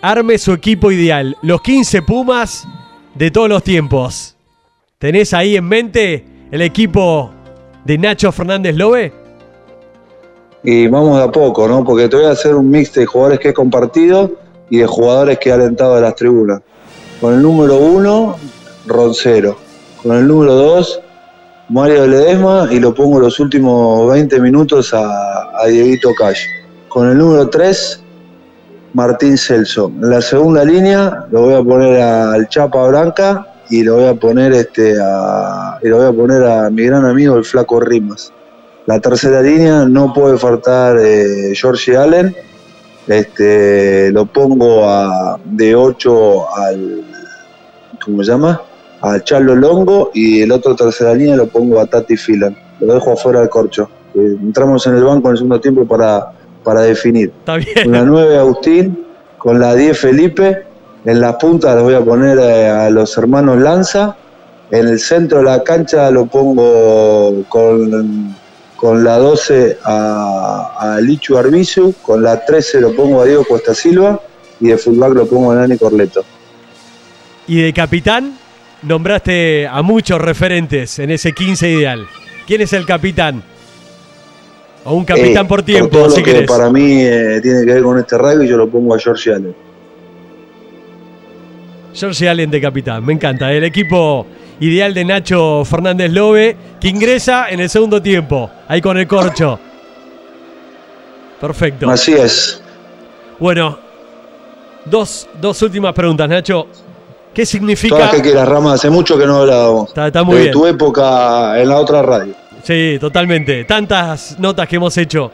arme 0.00 0.38
su 0.38 0.54
equipo 0.54 0.90
ideal. 0.90 1.36
Los 1.42 1.60
15 1.60 2.00
Pumas 2.00 2.66
de 3.14 3.30
todos 3.30 3.50
los 3.50 3.62
tiempos. 3.62 4.34
¿Tenés 4.98 5.34
ahí 5.34 5.56
en 5.56 5.68
mente 5.68 6.24
el 6.50 6.62
equipo 6.62 7.30
de 7.84 7.98
Nacho 7.98 8.32
Fernández 8.32 8.74
Lobe? 8.74 9.12
Y 10.64 10.86
vamos 10.86 11.18
de 11.18 11.24
a 11.24 11.30
poco, 11.30 11.68
¿no? 11.68 11.84
Porque 11.84 12.08
te 12.08 12.16
voy 12.16 12.24
a 12.24 12.30
hacer 12.30 12.54
un 12.54 12.70
mix 12.70 12.94
de 12.94 13.04
jugadores 13.04 13.40
que 13.40 13.50
he 13.50 13.52
compartido 13.52 14.32
y 14.70 14.78
de 14.78 14.86
jugadores 14.86 15.38
que 15.38 15.50
he 15.50 15.52
alentado 15.52 15.96
de 15.96 16.00
las 16.00 16.14
tribunas. 16.14 16.62
Con 17.22 17.34
el 17.34 17.42
número 17.42 17.76
uno, 17.76 18.36
Roncero. 18.84 19.56
Con 20.02 20.16
el 20.16 20.26
número 20.26 20.56
dos, 20.56 21.00
Mario 21.68 22.08
Ledesma 22.08 22.66
y 22.68 22.80
lo 22.80 22.92
pongo 22.92 23.20
los 23.20 23.38
últimos 23.38 24.10
20 24.10 24.40
minutos 24.40 24.92
a, 24.92 25.56
a 25.56 25.66
Dieguito 25.68 26.12
Calle. 26.18 26.48
Con 26.88 27.08
el 27.08 27.16
número 27.16 27.48
tres, 27.48 28.02
Martín 28.92 29.38
Celso. 29.38 29.92
En 30.02 30.10
la 30.10 30.20
segunda 30.20 30.64
línea 30.64 31.26
lo 31.30 31.42
voy 31.42 31.54
a 31.54 31.62
poner 31.62 32.00
al 32.00 32.48
Chapa 32.48 32.88
Blanca 32.88 33.46
y 33.70 33.84
lo 33.84 33.98
voy 33.98 34.06
a 34.06 34.14
poner 34.14 34.52
este 34.54 34.96
a, 35.00 35.78
y 35.80 35.86
lo 35.86 35.98
voy 35.98 36.06
a 36.06 36.12
poner 36.12 36.42
a 36.42 36.70
mi 36.70 36.82
gran 36.86 37.04
amigo 37.04 37.36
el 37.36 37.44
Flaco 37.44 37.78
Rimas. 37.78 38.32
La 38.86 38.98
tercera 38.98 39.40
línea 39.42 39.84
no 39.84 40.12
puede 40.12 40.36
faltar 40.38 40.98
eh, 40.98 41.54
Allen. 41.96 42.34
Este, 43.06 44.10
lo 44.12 44.26
pongo 44.26 44.88
a, 44.88 45.38
de 45.44 45.74
8 45.74 46.54
al. 46.56 47.02
¿Cómo 48.04 48.22
se 48.22 48.32
llama? 48.32 48.60
A 49.00 49.20
Charlo 49.20 49.54
Longo 49.54 50.10
y 50.14 50.42
el 50.42 50.52
otro 50.52 50.76
tercera 50.76 51.14
línea 51.14 51.36
lo 51.36 51.46
pongo 51.46 51.80
a 51.80 51.86
Tati 51.86 52.16
Filan. 52.16 52.56
Lo 52.80 52.94
dejo 52.94 53.12
afuera 53.12 53.40
del 53.40 53.48
corcho. 53.48 53.88
Eh, 54.14 54.36
entramos 54.40 54.86
en 54.86 54.96
el 54.96 55.04
banco 55.04 55.28
en 55.28 55.32
el 55.32 55.38
segundo 55.38 55.60
tiempo 55.60 55.84
para, 55.86 56.32
para 56.62 56.82
definir. 56.82 57.32
Está 57.40 57.54
Con 57.54 57.64
bien. 57.64 57.92
la 57.92 58.02
9 58.04 58.38
Agustín, 58.38 59.06
con 59.38 59.58
la 59.60 59.74
10 59.74 59.98
Felipe, 59.98 60.64
en 61.04 61.20
las 61.20 61.34
puntas 61.36 61.74
los 61.74 61.84
voy 61.84 61.94
a 61.94 62.00
poner 62.04 62.38
eh, 62.38 62.68
a 62.68 62.90
los 62.90 63.16
hermanos 63.18 63.58
Lanza, 63.58 64.16
en 64.70 64.88
el 64.88 65.00
centro 65.00 65.38
de 65.38 65.44
la 65.44 65.62
cancha 65.62 66.10
lo 66.10 66.26
pongo 66.26 67.44
con, 67.48 68.34
con 68.82 69.04
la 69.04 69.16
12 69.16 69.78
a, 69.84 70.74
a 70.76 71.00
Lichu 71.00 71.38
Arbizu, 71.38 71.94
con 72.02 72.20
la 72.20 72.44
13 72.44 72.80
lo 72.80 72.92
pongo 72.96 73.22
a 73.22 73.24
Diego 73.24 73.44
Costa 73.44 73.72
Silva 73.76 74.20
y 74.58 74.66
de 74.70 74.76
fullback 74.76 75.14
lo 75.14 75.26
pongo 75.28 75.52
a 75.52 75.54
Nani 75.54 75.78
Corleto. 75.78 76.24
Y 77.46 77.60
de 77.62 77.72
capitán, 77.72 78.36
nombraste 78.82 79.68
a 79.68 79.82
muchos 79.82 80.20
referentes 80.20 80.98
en 80.98 81.12
ese 81.12 81.30
15 81.30 81.70
ideal. 81.70 82.08
¿Quién 82.44 82.60
es 82.62 82.72
el 82.72 82.84
capitán? 82.84 83.44
O 84.82 84.94
un 84.96 85.04
capitán 85.04 85.46
Eh, 85.46 85.48
por 85.48 85.62
tiempo, 85.62 85.98
todo 85.98 86.10
si 86.10 86.18
lo 86.18 86.24
que 86.24 86.32
querés. 86.32 86.50
para 86.50 86.68
mí 86.68 87.02
eh, 87.04 87.38
tiene 87.40 87.64
que 87.64 87.74
ver 87.74 87.84
con 87.84 88.00
este 88.00 88.18
rugby 88.18 88.48
yo 88.48 88.56
lo 88.56 88.68
pongo 88.68 88.96
a 88.96 88.98
George 88.98 89.32
Allen. 89.32 89.54
George 91.94 92.28
Allen 92.28 92.50
de 92.50 92.60
capitán, 92.60 93.04
me 93.06 93.12
encanta. 93.12 93.52
El 93.52 93.62
equipo 93.62 94.26
ideal 94.60 94.94
de 94.94 95.04
Nacho 95.04 95.64
Fernández 95.64 96.10
Lobe, 96.12 96.56
que 96.80 96.88
ingresa 96.88 97.48
en 97.50 97.60
el 97.60 97.68
segundo 97.68 98.00
tiempo, 98.00 98.50
ahí 98.68 98.80
con 98.80 98.96
el 98.98 99.06
corcho. 99.06 99.58
Perfecto. 101.40 101.90
Así 101.90 102.12
es. 102.12 102.62
Bueno, 103.38 103.78
dos, 104.84 105.28
dos 105.40 105.60
últimas 105.62 105.92
preguntas, 105.92 106.28
Nacho. 106.28 106.66
¿Qué 107.34 107.42
Todas 107.42 107.48
significa? 107.48 107.98
las 107.98 108.10
que 108.14 108.22
quieras, 108.22 108.46
Rama, 108.46 108.74
hace 108.74 108.90
mucho 108.90 109.18
que 109.18 109.26
no 109.26 109.38
hablábamos. 109.38 109.88
Está, 109.88 110.06
está 110.08 110.22
muy 110.22 110.36
de 110.36 110.40
bien. 110.42 110.52
tu 110.52 110.66
época 110.66 111.58
en 111.60 111.68
la 111.68 111.78
otra 111.78 112.02
radio. 112.02 112.34
Sí, 112.62 112.98
totalmente. 113.00 113.64
Tantas 113.64 114.38
notas 114.38 114.68
que 114.68 114.76
hemos 114.76 114.96
hecho. 114.98 115.32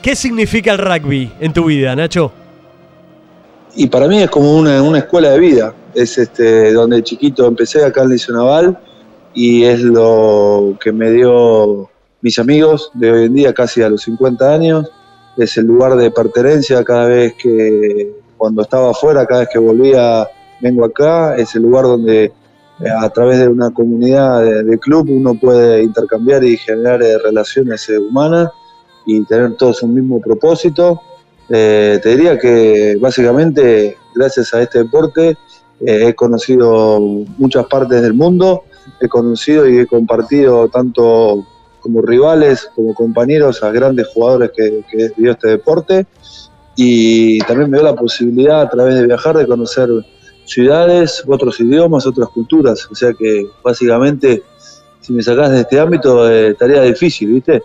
¿Qué 0.00 0.16
significa 0.16 0.72
el 0.72 0.78
rugby 0.78 1.30
en 1.40 1.52
tu 1.52 1.64
vida, 1.66 1.94
Nacho? 1.94 2.32
Y 3.74 3.86
para 3.88 4.06
mí 4.06 4.22
es 4.22 4.30
como 4.30 4.54
una, 4.56 4.80
una 4.82 4.98
escuela 4.98 5.30
de 5.30 5.38
vida. 5.38 5.74
Es 5.94 6.18
este, 6.18 6.72
donde 6.72 6.96
de 6.96 7.02
chiquito 7.02 7.46
empecé 7.46 7.84
acá 7.84 8.02
en 8.02 8.10
Liceo 8.10 8.34
Naval 8.34 8.78
y 9.34 9.64
es 9.64 9.80
lo 9.80 10.76
que 10.82 10.92
me 10.92 11.10
dio 11.10 11.90
mis 12.20 12.38
amigos 12.38 12.90
de 12.94 13.10
hoy 13.10 13.24
en 13.26 13.34
día, 13.34 13.52
casi 13.52 13.82
a 13.82 13.88
los 13.88 14.02
50 14.02 14.54
años. 14.54 14.90
Es 15.36 15.56
el 15.56 15.66
lugar 15.66 15.96
de 15.96 16.10
pertenencia 16.10 16.84
cada 16.84 17.06
vez 17.06 17.34
que, 17.34 18.12
cuando 18.36 18.62
estaba 18.62 18.90
afuera, 18.90 19.26
cada 19.26 19.40
vez 19.40 19.48
que 19.52 19.58
volvía, 19.58 20.28
vengo 20.60 20.84
acá. 20.84 21.36
Es 21.36 21.54
el 21.54 21.62
lugar 21.62 21.84
donde 21.84 22.24
eh, 22.24 22.32
a 22.88 23.08
través 23.10 23.38
de 23.38 23.48
una 23.48 23.70
comunidad 23.70 24.42
de, 24.42 24.62
de 24.62 24.78
club 24.78 25.08
uno 25.10 25.34
puede 25.34 25.82
intercambiar 25.82 26.44
y 26.44 26.56
generar 26.56 27.02
eh, 27.02 27.18
relaciones 27.18 27.88
eh, 27.88 27.98
humanas 27.98 28.50
y 29.06 29.24
tener 29.24 29.56
todos 29.56 29.82
un 29.82 29.94
mismo 29.94 30.20
propósito. 30.20 31.00
Eh, 31.48 32.00
te 32.02 32.10
diría 32.10 32.38
que 32.38 32.96
básicamente 33.00 33.96
gracias 34.14 34.54
a 34.54 34.62
este 34.62 34.78
deporte 34.78 35.36
eh, 35.86 36.08
he 36.08 36.14
conocido 36.14 37.00
muchas 37.38 37.66
partes 37.66 38.02
del 38.02 38.14
mundo, 38.14 38.64
he 39.00 39.08
conocido 39.08 39.68
y 39.68 39.78
he 39.78 39.86
compartido 39.86 40.68
tanto 40.68 41.46
como 41.80 42.02
rivales, 42.02 42.70
como 42.74 42.94
compañeros 42.94 43.62
a 43.62 43.70
grandes 43.70 44.06
jugadores 44.08 44.52
que, 44.56 44.84
que 44.90 45.10
dio 45.16 45.32
este 45.32 45.48
deporte 45.48 46.06
y 46.76 47.38
también 47.40 47.70
me 47.70 47.78
dio 47.78 47.86
la 47.86 47.94
posibilidad 47.94 48.62
a 48.62 48.70
través 48.70 48.94
de 48.94 49.06
viajar 49.06 49.36
de 49.36 49.46
conocer 49.46 49.88
ciudades, 50.44 51.22
otros 51.26 51.60
idiomas, 51.60 52.06
otras 52.06 52.28
culturas, 52.28 52.88
o 52.90 52.94
sea 52.94 53.12
que 53.12 53.44
básicamente 53.64 54.42
si 55.02 55.12
me 55.12 55.22
sacás 55.22 55.50
de 55.50 55.60
este 55.60 55.80
ámbito, 55.80 56.30
eh, 56.30 56.50
estaría 56.50 56.80
difícil, 56.82 57.32
¿viste? 57.32 57.62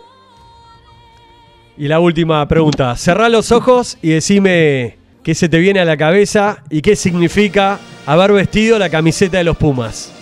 Y 1.76 1.86
la 1.86 2.00
última 2.00 2.46
pregunta. 2.48 2.96
Cerrá 2.96 3.28
los 3.28 3.52
ojos 3.52 3.96
y 4.02 4.10
decime 4.10 4.97
qué 5.22 5.34
se 5.34 5.48
te 5.48 5.58
viene 5.58 5.80
a 5.80 5.84
la 5.84 5.96
cabeza 5.96 6.62
y 6.70 6.82
qué 6.82 6.96
significa 6.96 7.78
haber 8.06 8.32
vestido 8.32 8.78
la 8.78 8.88
camiseta 8.90 9.38
de 9.38 9.44
los 9.44 9.56
Pumas. 9.56 10.12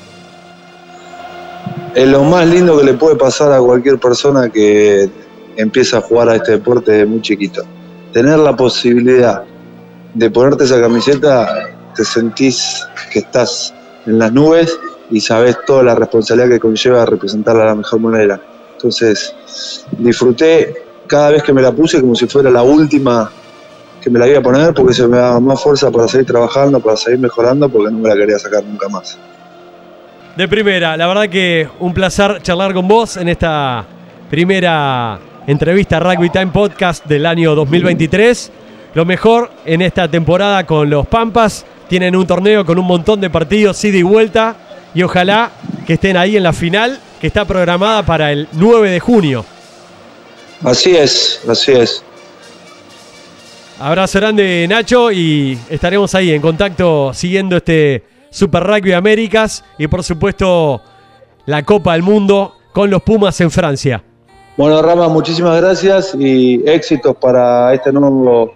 Es 1.94 2.08
lo 2.08 2.24
más 2.24 2.46
lindo 2.46 2.78
que 2.78 2.84
le 2.84 2.94
puede 2.94 3.16
pasar 3.16 3.52
a 3.52 3.58
cualquier 3.58 3.98
persona 3.98 4.50
que 4.50 5.08
empieza 5.56 5.98
a 5.98 6.00
jugar 6.02 6.28
a 6.28 6.36
este 6.36 6.52
deporte 6.52 6.92
de 6.92 7.06
muy 7.06 7.22
chiquito. 7.22 7.62
Tener 8.12 8.38
la 8.38 8.54
posibilidad 8.54 9.44
de 10.14 10.30
ponerte 10.30 10.64
esa 10.64 10.80
camiseta, 10.80 11.70
te 11.94 12.04
sentís 12.04 12.82
que 13.12 13.20
estás 13.20 13.74
en 14.06 14.18
las 14.18 14.32
nubes 14.32 14.78
y 15.10 15.20
sabes 15.20 15.56
toda 15.66 15.82
la 15.82 15.94
responsabilidad 15.94 16.50
que 16.50 16.60
conlleva 16.60 17.06
representarla 17.06 17.62
de 17.62 17.68
la 17.68 17.74
mejor 17.76 18.00
manera. 18.00 18.40
Entonces, 18.72 19.34
disfruté 19.98 20.74
cada 21.06 21.30
vez 21.30 21.42
que 21.42 21.52
me 21.52 21.62
la 21.62 21.72
puse 21.72 22.00
como 22.00 22.14
si 22.14 22.26
fuera 22.26 22.50
la 22.50 22.62
última 22.62 23.30
que 24.06 24.10
me 24.10 24.20
la 24.20 24.28
iba 24.28 24.38
a 24.38 24.42
poner 24.42 24.72
porque 24.72 24.94
se 24.94 25.08
me 25.08 25.16
daba 25.16 25.40
más 25.40 25.60
fuerza 25.60 25.90
para 25.90 26.06
seguir 26.06 26.26
trabajando, 26.26 26.78
para 26.78 26.96
seguir 26.96 27.18
mejorando, 27.18 27.68
porque 27.68 27.90
no 27.90 27.98
me 27.98 28.08
la 28.08 28.14
quería 28.14 28.38
sacar 28.38 28.62
nunca 28.62 28.88
más. 28.88 29.18
De 30.36 30.46
primera, 30.46 30.96
la 30.96 31.08
verdad 31.08 31.28
que 31.28 31.68
un 31.80 31.92
placer 31.92 32.40
charlar 32.40 32.72
con 32.72 32.86
vos 32.86 33.16
en 33.16 33.28
esta 33.28 33.84
primera 34.30 35.18
entrevista 35.48 35.98
Rugby 35.98 36.30
Time 36.30 36.52
Podcast 36.52 37.04
del 37.06 37.26
año 37.26 37.56
2023. 37.56 38.52
Lo 38.94 39.04
mejor 39.04 39.50
en 39.64 39.82
esta 39.82 40.08
temporada 40.08 40.64
con 40.64 40.88
los 40.88 41.04
Pampas. 41.08 41.66
Tienen 41.88 42.14
un 42.14 42.28
torneo 42.28 42.64
con 42.64 42.78
un 42.78 42.86
montón 42.86 43.20
de 43.20 43.28
partidos, 43.28 43.84
ida 43.84 43.96
y 43.96 44.02
vuelta. 44.04 44.54
Y 44.94 45.02
ojalá 45.02 45.50
que 45.84 45.94
estén 45.94 46.16
ahí 46.16 46.36
en 46.36 46.44
la 46.44 46.52
final, 46.52 47.00
que 47.20 47.26
está 47.26 47.44
programada 47.44 48.04
para 48.06 48.30
el 48.30 48.46
9 48.52 48.88
de 48.88 49.00
junio. 49.00 49.44
Así 50.62 50.96
es, 50.96 51.40
así 51.48 51.72
es. 51.72 52.04
Abrazo 53.78 54.18
grande 54.20 54.66
Nacho 54.68 55.12
y 55.12 55.58
estaremos 55.68 56.14
ahí 56.14 56.32
en 56.32 56.40
contacto 56.40 57.12
siguiendo 57.12 57.58
este 57.58 58.02
Super 58.30 58.62
Rugby 58.62 58.92
Américas 58.92 59.64
y 59.76 59.86
por 59.86 60.02
supuesto 60.02 60.80
la 61.44 61.62
Copa 61.62 61.92
del 61.92 62.02
Mundo 62.02 62.54
con 62.72 62.88
los 62.88 63.02
Pumas 63.02 63.38
en 63.42 63.50
Francia. 63.50 64.02
Bueno, 64.56 64.80
Rama, 64.80 65.08
muchísimas 65.08 65.60
gracias 65.60 66.14
y 66.18 66.62
éxitos 66.66 67.16
para 67.16 67.74
este 67.74 67.92
nuevo 67.92 68.54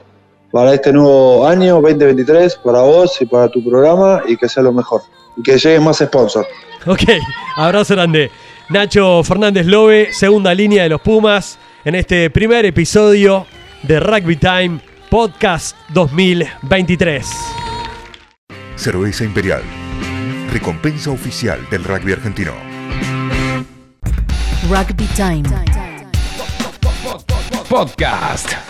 para 0.50 0.72
este 0.72 0.90
nuevo 0.92 1.46
año 1.46 1.80
2023, 1.82 2.56
para 2.56 2.80
vos 2.80 3.20
y 3.20 3.26
para 3.26 3.48
tu 3.50 3.62
programa 3.62 4.22
y 4.26 4.38
que 4.38 4.48
sea 4.48 4.62
lo 4.62 4.72
mejor. 4.72 5.02
Y 5.36 5.42
que 5.42 5.58
lleguen 5.58 5.84
más 5.84 5.98
sponsors. 5.98 6.48
Ok, 6.86 7.02
abrazo 7.56 7.94
grande. 7.94 8.30
Nacho 8.70 9.22
Fernández 9.22 9.66
Lobe, 9.66 10.12
segunda 10.12 10.54
línea 10.54 10.84
de 10.84 10.88
los 10.88 11.00
Pumas, 11.02 11.58
en 11.84 11.94
este 11.94 12.30
primer 12.30 12.64
episodio 12.64 13.46
de 13.82 14.00
Rugby 14.00 14.36
Time 14.36 14.80
Podcast 15.10 15.76
2023. 15.92 17.26
Cerveza 18.76 19.24
Imperial. 19.24 19.60
Recompensa 20.52 21.10
oficial 21.10 21.68
del 21.68 21.82
rugby 21.82 22.12
argentino. 22.12 22.52
Rugby 24.68 25.06
Time. 25.16 25.42
Podcast. 27.68 28.69